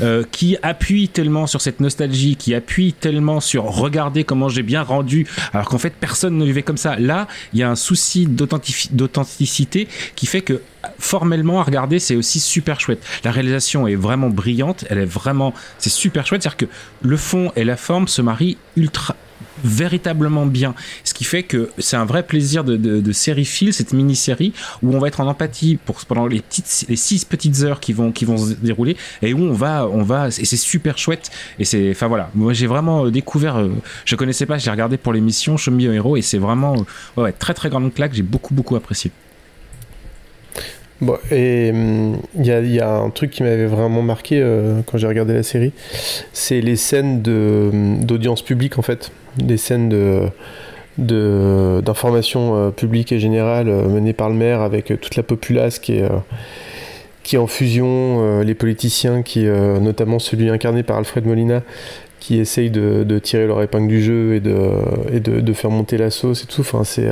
euh, 0.00 0.24
qui 0.32 0.56
appuie 0.62 1.08
tellement 1.08 1.46
sur 1.46 1.60
cette 1.60 1.80
nostalgie, 1.80 2.36
qui 2.36 2.54
appuie 2.54 2.94
tellement 2.94 3.38
sur 3.40 3.64
regarder 3.64 4.24
comment 4.24 4.48
j'ai 4.48 4.62
bien 4.62 4.82
rendu, 4.82 5.26
alors 5.52 5.68
qu'en 5.68 5.78
fait 5.78 5.92
personne 5.92 6.38
ne 6.38 6.44
vivait 6.44 6.62
comme 6.62 6.78
ça. 6.78 6.96
Là, 6.96 7.28
il 7.52 7.58
y 7.58 7.62
a 7.62 7.70
un 7.70 7.76
souci 7.76 8.26
d'authenticité 8.26 9.88
qui 10.16 10.26
fait 10.26 10.40
que 10.40 10.62
formellement 10.98 11.60
à 11.60 11.64
regarder 11.64 11.98
c'est 11.98 12.16
aussi 12.16 12.40
super 12.40 12.80
chouette. 12.80 13.04
La 13.24 13.30
réalisation 13.30 13.86
est 13.86 13.94
vraiment 13.94 14.30
brillante, 14.30 14.86
elle 14.88 14.98
est 14.98 15.04
vraiment 15.04 15.52
c'est 15.78 15.90
super 15.90 16.26
chouette, 16.26 16.42
c'est-à-dire 16.42 16.56
que 16.56 16.72
le 17.02 17.16
fond 17.18 17.52
et 17.54 17.64
la 17.64 17.76
forme 17.76 18.08
se 18.08 18.22
marient 18.22 18.56
ultra 18.76 19.16
véritablement 19.64 20.46
bien. 20.46 20.74
Ce 21.04 21.14
qui 21.14 21.24
fait 21.24 21.42
que 21.42 21.70
c'est 21.78 21.96
un 21.96 22.04
vrai 22.04 22.22
plaisir 22.22 22.64
de, 22.64 23.12
série 23.12 23.44
fil, 23.44 23.72
cette 23.72 23.92
mini-série, 23.92 24.52
où 24.82 24.94
on 24.94 24.98
va 24.98 25.08
être 25.08 25.20
en 25.20 25.26
empathie 25.26 25.78
pour, 25.84 26.04
pendant 26.04 26.26
les, 26.26 26.40
petites, 26.40 26.86
les 26.88 26.96
six 26.96 27.24
petites 27.24 27.62
heures 27.62 27.80
qui 27.80 27.92
vont, 27.92 28.12
qui 28.12 28.24
vont 28.24 28.38
se 28.38 28.54
dérouler, 28.54 28.96
et 29.20 29.32
où 29.34 29.42
on 29.42 29.52
va, 29.52 29.86
on 29.86 30.02
va, 30.02 30.28
et 30.28 30.30
c'est 30.30 30.56
super 30.56 30.98
chouette. 30.98 31.30
Et 31.58 31.64
c'est, 31.64 31.90
enfin 31.90 32.08
voilà, 32.08 32.30
moi 32.34 32.52
j'ai 32.52 32.66
vraiment 32.66 33.06
euh, 33.06 33.10
découvert, 33.10 33.56
euh, 33.56 33.70
je 34.04 34.16
connaissais 34.16 34.46
pas, 34.46 34.58
j'ai 34.58 34.70
regardé 34.70 34.96
pour 34.96 35.12
l'émission 35.12 35.56
Me 35.70 35.94
Hero, 35.94 36.16
et 36.16 36.22
c'est 36.22 36.38
vraiment, 36.38 36.76
euh, 37.18 37.22
ouais, 37.22 37.32
très 37.32 37.54
très 37.54 37.68
grande 37.68 37.92
claque, 37.92 38.14
j'ai 38.14 38.22
beaucoup 38.22 38.54
beaucoup 38.54 38.76
apprécié. 38.76 39.10
Bon, 41.00 41.16
et 41.32 41.70
hum, 41.72 42.18
il 42.38 42.46
y, 42.46 42.80
a 42.80 42.94
un 42.94 43.10
truc 43.10 43.30
qui 43.30 43.42
m'avait 43.42 43.66
vraiment 43.66 44.02
marqué 44.02 44.40
quand 44.86 44.98
j'ai 44.98 45.06
regardé 45.06 45.34
la 45.34 45.42
série, 45.42 45.72
c'est 46.32 46.60
les 46.60 46.76
scènes 46.76 47.22
hum, 47.26 48.04
d'audience 48.04 48.42
publique 48.42 48.78
en 48.78 48.82
fait 48.82 49.10
des 49.36 49.56
scènes 49.56 49.88
de 49.88 50.30
d'information 50.98 52.54
euh, 52.54 52.70
publique 52.70 53.12
et 53.12 53.18
générale 53.18 53.68
euh, 53.68 53.88
menées 53.88 54.12
par 54.12 54.28
le 54.28 54.34
maire 54.34 54.60
avec 54.60 54.90
euh, 54.90 54.96
toute 54.96 55.16
la 55.16 55.22
populace 55.22 55.78
qui 55.78 55.94
est, 55.94 56.08
qui 57.22 57.38
en 57.38 57.46
fusion, 57.46 58.40
les 58.40 58.54
politiciens, 58.54 59.22
qui, 59.22 59.44
notamment 59.44 60.18
celui 60.18 60.50
incarné 60.50 60.82
par 60.82 60.96
Alfred 60.96 61.24
Molina, 61.24 61.62
qui 62.18 62.40
essaye 62.40 62.68
de, 62.68 63.04
de 63.04 63.18
tirer 63.20 63.46
leur 63.46 63.62
épingle 63.62 63.86
du 63.86 64.02
jeu 64.02 64.34
et 64.34 64.40
de, 64.40 64.58
et 65.12 65.20
de, 65.20 65.40
de 65.40 65.52
faire 65.52 65.70
monter 65.70 65.98
la 65.98 66.10
sauce 66.10 66.42
et 66.42 66.46
tout. 66.46 66.62
Enfin, 66.62 66.82
c'est 66.82 67.08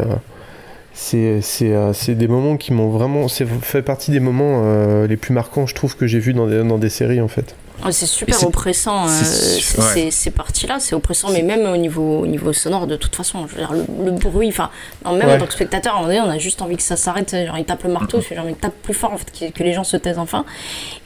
c'est 1.00 2.14
des 2.14 2.28
moments 2.28 2.56
qui 2.56 2.72
m'ont 2.72 2.88
vraiment. 2.90 3.28
C'est 3.28 3.46
fait 3.46 3.82
partie 3.82 4.10
des 4.10 4.20
moments 4.20 5.04
les 5.06 5.16
plus 5.16 5.32
marquants, 5.34 5.66
je 5.66 5.74
trouve, 5.74 5.96
que 5.96 6.06
j'ai 6.06 6.18
vu 6.18 6.34
dans 6.34 6.46
des, 6.46 6.62
dans 6.62 6.78
des 6.78 6.90
séries 6.90 7.20
en 7.20 7.28
fait. 7.28 7.54
c'est 7.92 8.04
super 8.04 8.34
c'est- 8.34 8.44
oppressant, 8.44 9.06
euh, 9.06 9.08
c'est- 9.08 9.60
c'est- 9.62 9.78
ouais. 9.80 9.84
c'est- 9.94 10.10
ces 10.10 10.30
parties-là, 10.30 10.76
c'est 10.80 10.94
oppressant, 10.94 11.30
mais 11.32 11.40
même 11.40 11.64
au 11.64 11.78
niveau, 11.78 12.18
au 12.20 12.26
niveau 12.26 12.52
sonore, 12.52 12.86
de 12.86 12.94
toute 12.96 13.16
façon, 13.16 13.46
je 13.48 13.54
veux 13.54 13.58
dire, 13.60 13.72
le, 13.72 13.86
le 14.04 14.10
bruit, 14.10 14.48
enfin, 14.48 14.68
non, 15.06 15.14
même 15.16 15.26
Ouais. 15.28 15.34
en 15.36 15.38
tant 15.38 15.46
que 15.46 15.54
spectateur, 15.54 15.94
à 15.94 15.96
un 15.96 16.00
moment 16.02 16.12
donné, 16.12 16.20
on 16.20 16.28
a 16.30 16.36
juste 16.36 16.60
envie 16.60 16.76
que 16.76 16.82
ça 16.82 16.96
s'arrête, 16.96 17.34
genre 17.46 17.56
il 17.56 17.64
tape 17.64 17.82
le 17.84 17.90
marteau, 17.90 18.20
c'est 18.20 18.34
genre 18.36 18.44
il 18.46 18.54
tape 18.54 18.74
plus 18.82 18.92
fort, 18.92 19.14
en 19.14 19.16
fait, 19.16 19.32
que, 19.32 19.50
que 19.58 19.62
les 19.64 19.72
gens 19.72 19.84
se 19.84 19.96
taisent 19.96 20.18
enfin. 20.18 20.44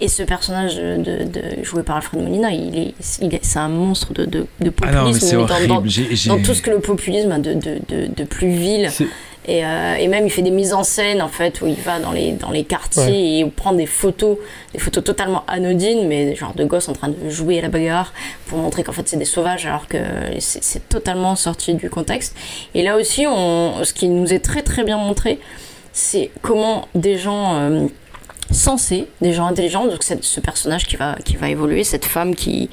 Et 0.00 0.09
ce 0.09 0.24
personnage 0.24 0.74
de, 0.74 0.96
de- 1.22 1.62
joué 1.62 1.85
par 1.85 1.94
Alfred 1.96 2.20
Molina, 2.20 2.50
il 2.50 2.76
est, 2.76 2.94
il 3.22 3.33
est- 3.33 3.44
c'est 3.44 3.61
un 3.61 3.68
monstre 3.68 4.12
de, 4.12 4.24
de, 4.24 4.46
de 4.61 4.72
Ah 4.83 4.87
non, 4.87 5.04
mais 5.04 5.12
populisme, 5.12 5.20
c'est 5.28 5.37
mais 5.37 6.37
dans- 6.37 6.42
tout 6.42 6.54
ce 6.54 6.62
que 6.62 6.70
le 6.70 6.80
populisme 6.80 7.30
a 7.30 7.38
de, 7.38 7.52
de, 7.54 7.78
de, 7.88 8.07
de 8.16 8.24
plus 8.24 8.50
vil. 8.50 8.90
Et, 9.46 9.64
euh, 9.64 9.94
et 9.96 10.09
même 10.09 10.24
il 10.26 10.30
fait 10.30 10.40
des 10.42 10.50
mises 10.50 10.72
en 10.72 10.85
scène 10.85 11.20
en 11.20 11.28
fait 11.28 11.61
où 11.61 11.66
il 11.66 11.74
va 11.74 11.98
dans 11.98 12.12
les, 12.12 12.33
dans 12.33 12.50
les 12.50 12.64
quartiers 12.64 13.02
Ouais. 13.02 13.12
et 13.12 13.38
il 13.40 13.50
prend 13.50 13.72
des 13.74 13.85
photos, 13.87 14.38
des 14.72 14.78
photos 14.78 15.04
totalement 15.04 15.44
anodines, 15.48 16.09
mais 16.09 16.35
genre 16.35 16.54
de 16.54 16.64
gosses 16.64 16.88
en 16.88 16.94
train 16.94 17.09
de 17.11 17.28
jouer 17.28 17.59
à 17.59 17.62
la 17.62 17.68
bagarre 17.68 18.14
pour 18.46 18.59
montrer 18.59 18.83
qu'en 18.85 18.92
fait 18.92 19.07
c'est 19.07 19.18
des 19.18 19.24
sauvages 19.26 19.66
alors 19.66 19.87
que 19.87 19.98
c'est 20.38 20.88
totalement 20.88 21.37
sorti 21.37 21.74
du 21.74 21.90
contexte. 21.90 22.35
Et 22.74 22.83
là 22.83 22.96
aussi, 22.96 23.26
on, 23.28 23.85
ce 23.85 23.92
qui 23.92 24.09
nous 24.09 24.33
est 24.33 24.38
très 24.40 24.62
très 24.62 24.83
bien 24.83 24.96
montré, 24.96 25.38
c'est 25.92 26.30
comment 26.40 26.88
des 26.94 27.18
gens 27.18 27.54
euh, 27.54 27.87
sensés, 28.50 29.07
des 29.20 29.33
gens 29.33 29.46
intelligents, 29.46 29.87
donc 29.87 30.02
ce 30.02 30.40
personnage 30.40 30.87
qui 30.87 30.96
va, 30.96 31.16
qui 31.24 31.37
va 31.37 31.48
évoluer, 31.48 31.83
cette 31.85 32.04
femme 32.04 32.35
qui, 32.35 32.70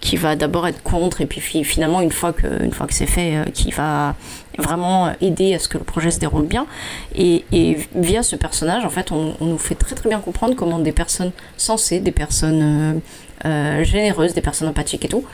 qui 0.00 0.16
va 0.16 0.34
d'abord 0.36 0.66
être 0.66 0.82
contre 0.82 1.20
et 1.20 1.26
puis 1.26 1.40
fi- 1.40 1.64
finalement 1.64 2.00
une 2.00 2.10
fois 2.12 2.32
que, 2.32 2.62
une 2.62 2.72
fois 2.72 2.86
que 2.86 2.94
c'est 2.94 3.06
fait, 3.06 3.36
euh, 3.36 3.44
qui 3.52 3.70
va 3.70 4.14
vraiment 4.58 5.12
aider 5.20 5.54
à 5.54 5.58
ce 5.58 5.68
que 5.68 5.78
le 5.78 5.84
projet 5.84 6.10
se 6.10 6.18
déroule 6.18 6.46
bien. 6.46 6.66
Et, 7.14 7.44
et 7.52 7.76
via 7.94 8.22
ce 8.22 8.36
personnage, 8.36 8.84
en 8.84 8.90
fait, 8.90 9.12
on, 9.12 9.34
on 9.40 9.44
nous 9.46 9.58
fait 9.58 9.74
très 9.74 9.94
très 9.94 10.08
bien 10.08 10.18
comprendre 10.20 10.54
comment 10.56 10.78
des 10.78 10.92
personnes 10.92 11.32
sensées, 11.56 12.00
des 12.00 12.12
personnes 12.12 13.00
euh, 13.46 13.48
euh, 13.48 13.84
généreuses, 13.84 14.34
des 14.34 14.40
personnes 14.42 14.68
empathiques 14.68 15.04
et 15.04 15.08
tout, 15.08 15.24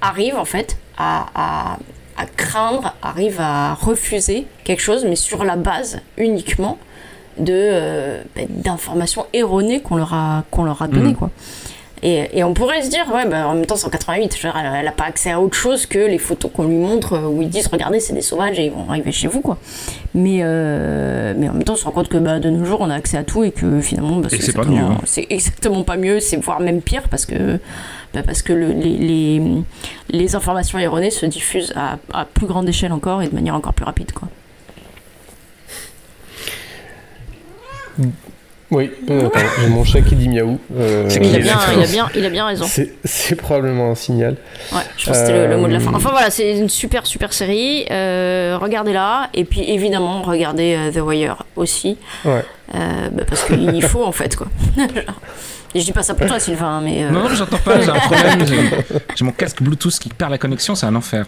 arrivent 0.00 0.36
en 0.36 0.44
fait 0.44 0.76
à, 0.98 1.26
à, 1.34 1.78
à 2.16 2.26
craindre, 2.26 2.94
arrivent 3.02 3.40
à 3.40 3.74
refuser 3.74 4.46
quelque 4.64 4.82
chose, 4.82 5.04
mais 5.04 5.16
sur 5.16 5.44
la 5.44 5.56
base 5.56 6.00
uniquement 6.16 6.78
de 7.38 7.52
euh, 7.52 8.22
ben, 8.36 8.46
d'informations 8.48 9.26
erronées 9.32 9.80
qu'on 9.80 9.96
leur 9.96 10.14
a 10.14 10.44
qu'on 10.52 10.62
leur 10.64 10.82
a 10.82 10.86
données 10.88 11.08
Mhm. 11.10 11.16
quoi. 11.16 11.30
Et, 12.06 12.38
et 12.38 12.44
on 12.44 12.52
pourrait 12.52 12.82
se 12.82 12.90
dire, 12.90 13.06
ouais, 13.14 13.26
bah, 13.26 13.48
en 13.48 13.54
même 13.54 13.64
temps, 13.64 13.76
c'est 13.76 13.86
en 13.86 13.90
88, 13.90 14.36
je 14.36 14.46
veux 14.46 14.52
dire, 14.52 14.60
elle 14.62 14.84
n'a 14.84 14.92
pas 14.92 15.04
accès 15.04 15.30
à 15.30 15.40
autre 15.40 15.56
chose 15.56 15.86
que 15.86 15.98
les 15.98 16.18
photos 16.18 16.50
qu'on 16.52 16.64
lui 16.64 16.76
montre 16.76 17.14
euh, 17.14 17.26
où 17.28 17.40
ils 17.40 17.48
disent, 17.48 17.66
regardez, 17.68 17.98
c'est 17.98 18.12
des 18.12 18.20
sauvages 18.20 18.58
et 18.58 18.66
ils 18.66 18.72
vont 18.72 18.84
arriver 18.90 19.10
chez 19.10 19.26
vous, 19.26 19.40
quoi. 19.40 19.56
Mais, 20.14 20.40
euh, 20.42 21.32
mais 21.34 21.48
en 21.48 21.54
même 21.54 21.64
temps, 21.64 21.72
on 21.72 21.76
se 21.76 21.84
rend 21.86 21.92
compte 21.92 22.08
que 22.08 22.18
bah, 22.18 22.40
de 22.40 22.50
nos 22.50 22.62
jours, 22.66 22.82
on 22.82 22.90
a 22.90 22.94
accès 22.94 23.16
à 23.16 23.24
tout 23.24 23.42
et 23.42 23.52
que 23.52 23.80
finalement, 23.80 24.16
bah, 24.18 24.28
c'est 24.30 24.36
pas 24.36 24.42
exactement- 24.62 24.76
mieux, 24.76 24.82
hein. 24.84 24.98
C'est 25.04 25.26
exactement 25.30 25.82
pas 25.82 25.96
mieux, 25.96 26.20
c'est 26.20 26.36
voire 26.36 26.60
même 26.60 26.82
pire 26.82 27.08
parce 27.08 27.24
que, 27.24 27.58
bah, 28.12 28.22
parce 28.22 28.42
que 28.42 28.52
le- 28.52 28.72
les, 28.72 28.98
les, 28.98 29.42
les 30.10 30.34
informations 30.36 30.78
erronées 30.78 31.10
se 31.10 31.24
diffusent 31.24 31.72
à, 31.74 31.96
à 32.12 32.26
plus 32.26 32.46
grande 32.46 32.68
échelle 32.68 32.92
encore 32.92 33.22
et 33.22 33.28
de 33.28 33.34
manière 33.34 33.54
encore 33.54 33.72
plus 33.72 33.86
rapide, 33.86 34.12
quoi. 34.12 34.28
Oui, 38.74 38.90
euh, 39.08 39.28
j'ai 39.60 39.68
mon 39.68 39.84
chat 39.84 40.02
qui 40.02 40.14
dit 40.16 40.28
miaou. 40.28 40.58
euh, 40.76 41.08
Il 41.10 41.34
a 41.36 41.38
bien, 41.38 41.58
il 41.76 41.82
a 41.82 41.86
bien, 41.86 42.08
il 42.14 42.26
a 42.26 42.28
bien 42.30 42.46
raison. 42.46 42.64
C'est 42.68 42.92
c'est 43.04 43.36
probablement 43.36 43.90
un 43.90 43.94
signal. 43.94 44.36
Ouais, 44.72 44.80
je 44.96 45.06
pense 45.06 45.16
que 45.18 45.26
c'était 45.26 45.32
le, 45.32 45.46
le 45.46 45.56
mot 45.56 45.66
de 45.68 45.72
la 45.72 45.80
fin. 45.80 45.92
Euh, 45.92 45.96
Enfin 45.96 46.10
voilà, 46.10 46.30
c'est 46.30 46.58
une 46.58 46.68
super 46.68 47.06
super 47.06 47.32
série. 47.32 47.86
Euh, 47.90 48.58
regardez-la 48.60 49.30
et 49.32 49.44
puis 49.44 49.62
évidemment 49.70 50.22
regardez 50.22 50.76
The 50.92 50.98
Wire 50.98 51.44
aussi, 51.56 51.96
Ouais. 52.24 52.44
Euh, 52.74 53.08
bah, 53.12 53.22
parce 53.28 53.44
qu'il 53.44 53.82
faut 53.82 54.04
en 54.04 54.12
fait 54.12 54.34
quoi. 54.36 54.48
et 55.74 55.80
je 55.80 55.84
dis 55.84 55.92
pas 55.92 56.02
ça 56.02 56.14
pour 56.14 56.26
toi 56.26 56.40
Sylvain, 56.40 56.80
mais 56.82 57.04
euh, 57.04 57.10
Non, 57.10 57.22
non, 57.24 57.28
j'entends 57.34 57.58
pas, 57.58 57.80
j'ai 57.80 57.90
un 57.90 57.94
problème. 57.94 58.46
J'ai- 58.46 58.98
J'ai 59.14 59.24
mon 59.24 59.32
casque 59.32 59.62
Bluetooth 59.62 59.98
qui 59.98 60.08
perd 60.08 60.30
la 60.32 60.38
connexion, 60.38 60.74
c'est 60.74 60.86
un 60.86 60.94
enfer. 60.96 61.26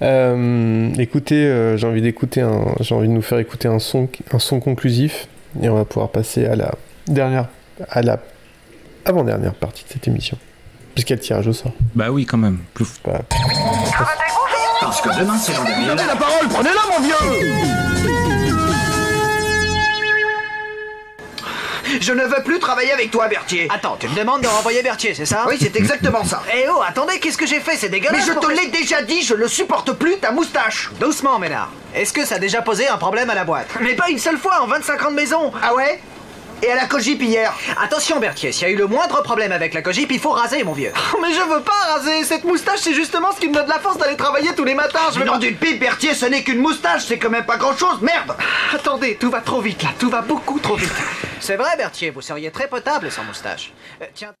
Euh, 0.00 0.90
écoutez, 0.98 1.44
euh, 1.44 1.76
j'ai 1.76 1.86
envie 1.86 2.00
d'écouter 2.02 2.40
un, 2.40 2.66
j'ai 2.80 2.94
envie 2.94 3.08
de 3.08 3.12
nous 3.12 3.22
faire 3.22 3.38
écouter 3.40 3.66
un 3.66 3.80
son, 3.80 4.08
un 4.32 4.38
son 4.38 4.60
conclusif, 4.60 5.26
et 5.60 5.68
on 5.68 5.74
va 5.74 5.84
pouvoir 5.84 6.10
passer 6.10 6.46
à 6.46 6.56
la 6.56 6.72
dernière, 7.06 7.46
à 7.90 8.02
la 8.02 8.18
avant-dernière 9.04 9.54
partie 9.54 9.84
de 9.84 9.88
cette 9.90 10.06
émission, 10.08 10.36
puisqu'il 10.94 11.12
y 11.12 11.14
a 11.14 11.16
le 11.16 11.22
tirage 11.22 11.46
au 11.48 11.52
sort. 11.52 11.72
Bah 11.94 12.10
oui, 12.10 12.26
quand 12.26 12.36
même. 12.38 12.58
Plus... 12.74 12.86
Bah, 13.04 13.20
Parce 14.80 15.00
que 15.00 15.08
demain, 15.20 15.36
c'est 15.38 15.52
l'an 15.54 15.60
Vous 15.60 15.66
2000. 15.70 15.90
avez 15.90 16.06
la 16.06 16.16
parole, 16.16 16.48
prenez-la, 16.48 16.98
mon 16.98 17.04
vieux 17.04 17.87
Je 22.00 22.12
ne 22.12 22.24
veux 22.24 22.42
plus 22.42 22.58
travailler 22.58 22.92
avec 22.92 23.10
toi, 23.10 23.28
Berthier. 23.28 23.68
Attends, 23.72 23.96
tu 23.98 24.08
me 24.08 24.14
demandes 24.14 24.42
de 24.42 24.46
renvoyer 24.46 24.82
Berthier, 24.82 25.14
c'est 25.14 25.26
ça? 25.26 25.44
Oui, 25.48 25.56
c'est 25.60 25.74
exactement 25.76 26.24
ça. 26.24 26.42
Eh 26.54 26.66
oh, 26.68 26.80
attendez, 26.86 27.18
qu'est-ce 27.18 27.38
que 27.38 27.46
j'ai 27.46 27.60
fait? 27.60 27.76
C'est 27.76 27.88
dégueulasse 27.88 28.26
Mais 28.26 28.34
je 28.34 28.38
te 28.38 28.50
l'ai 28.50 28.68
déjà 28.68 29.02
dit, 29.02 29.22
je 29.22 29.34
ne 29.34 29.46
supporte 29.46 29.92
plus 29.92 30.18
ta 30.18 30.30
moustache. 30.30 30.90
Doucement, 31.00 31.38
Ménard. 31.38 31.70
Est-ce 31.94 32.12
que 32.12 32.24
ça 32.24 32.36
a 32.36 32.38
déjà 32.38 32.62
posé 32.62 32.88
un 32.88 32.98
problème 32.98 33.30
à 33.30 33.34
la 33.34 33.44
boîte? 33.44 33.68
Mais 33.80 33.94
pas 33.94 34.08
une 34.10 34.18
seule 34.18 34.38
fois 34.38 34.60
en 34.62 34.66
25 34.66 35.06
ans 35.06 35.10
de 35.10 35.16
maison 35.16 35.52
Ah 35.62 35.74
ouais? 35.74 36.00
Et 36.62 36.70
à 36.70 36.76
la 36.76 36.86
cogip 36.86 37.22
hier 37.22 37.54
Attention, 37.80 38.18
Berthier, 38.18 38.52
s'il 38.52 38.68
y 38.68 38.70
a 38.70 38.74
eu 38.74 38.76
le 38.76 38.86
moindre 38.86 39.22
problème 39.22 39.52
avec 39.52 39.74
la 39.74 39.82
cogip, 39.82 40.10
il 40.10 40.18
faut 40.18 40.30
raser, 40.30 40.64
mon 40.64 40.72
vieux. 40.72 40.92
Mais 41.22 41.32
je 41.32 41.40
veux 41.40 41.62
pas 41.62 41.94
raser 41.94 42.24
Cette 42.24 42.44
moustache, 42.44 42.80
c'est 42.80 42.94
justement 42.94 43.32
ce 43.32 43.40
qui 43.40 43.48
me 43.48 43.54
donne 43.54 43.68
la 43.68 43.78
force 43.78 43.98
d'aller 43.98 44.16
travailler 44.16 44.54
tous 44.54 44.64
les 44.64 44.74
matins. 44.74 45.10
Je 45.14 45.20
veux 45.20 45.24
nom 45.24 45.38
d'une 45.38 45.56
pipe, 45.56 45.78
Berthier, 45.78 46.14
ce 46.14 46.26
n'est 46.26 46.42
qu'une 46.42 46.60
moustache, 46.60 47.04
c'est 47.06 47.18
quand 47.18 47.30
même 47.30 47.46
pas 47.46 47.56
grand-chose, 47.56 48.00
merde 48.00 48.36
Attendez, 48.74 49.16
tout 49.16 49.30
va 49.30 49.40
trop 49.40 49.60
vite 49.60 49.82
là, 49.82 49.90
tout 49.98 50.10
va 50.10 50.22
beaucoup 50.22 50.58
trop 50.58 50.76
vite. 50.76 50.92
C'est 51.40 51.56
vrai, 51.56 51.76
Berthier, 51.76 52.10
vous 52.10 52.22
seriez 52.22 52.50
très 52.50 52.68
potable 52.68 53.10
sans 53.10 53.24
moustache. 53.24 53.72
Euh, 54.02 54.06
tiens. 54.14 54.32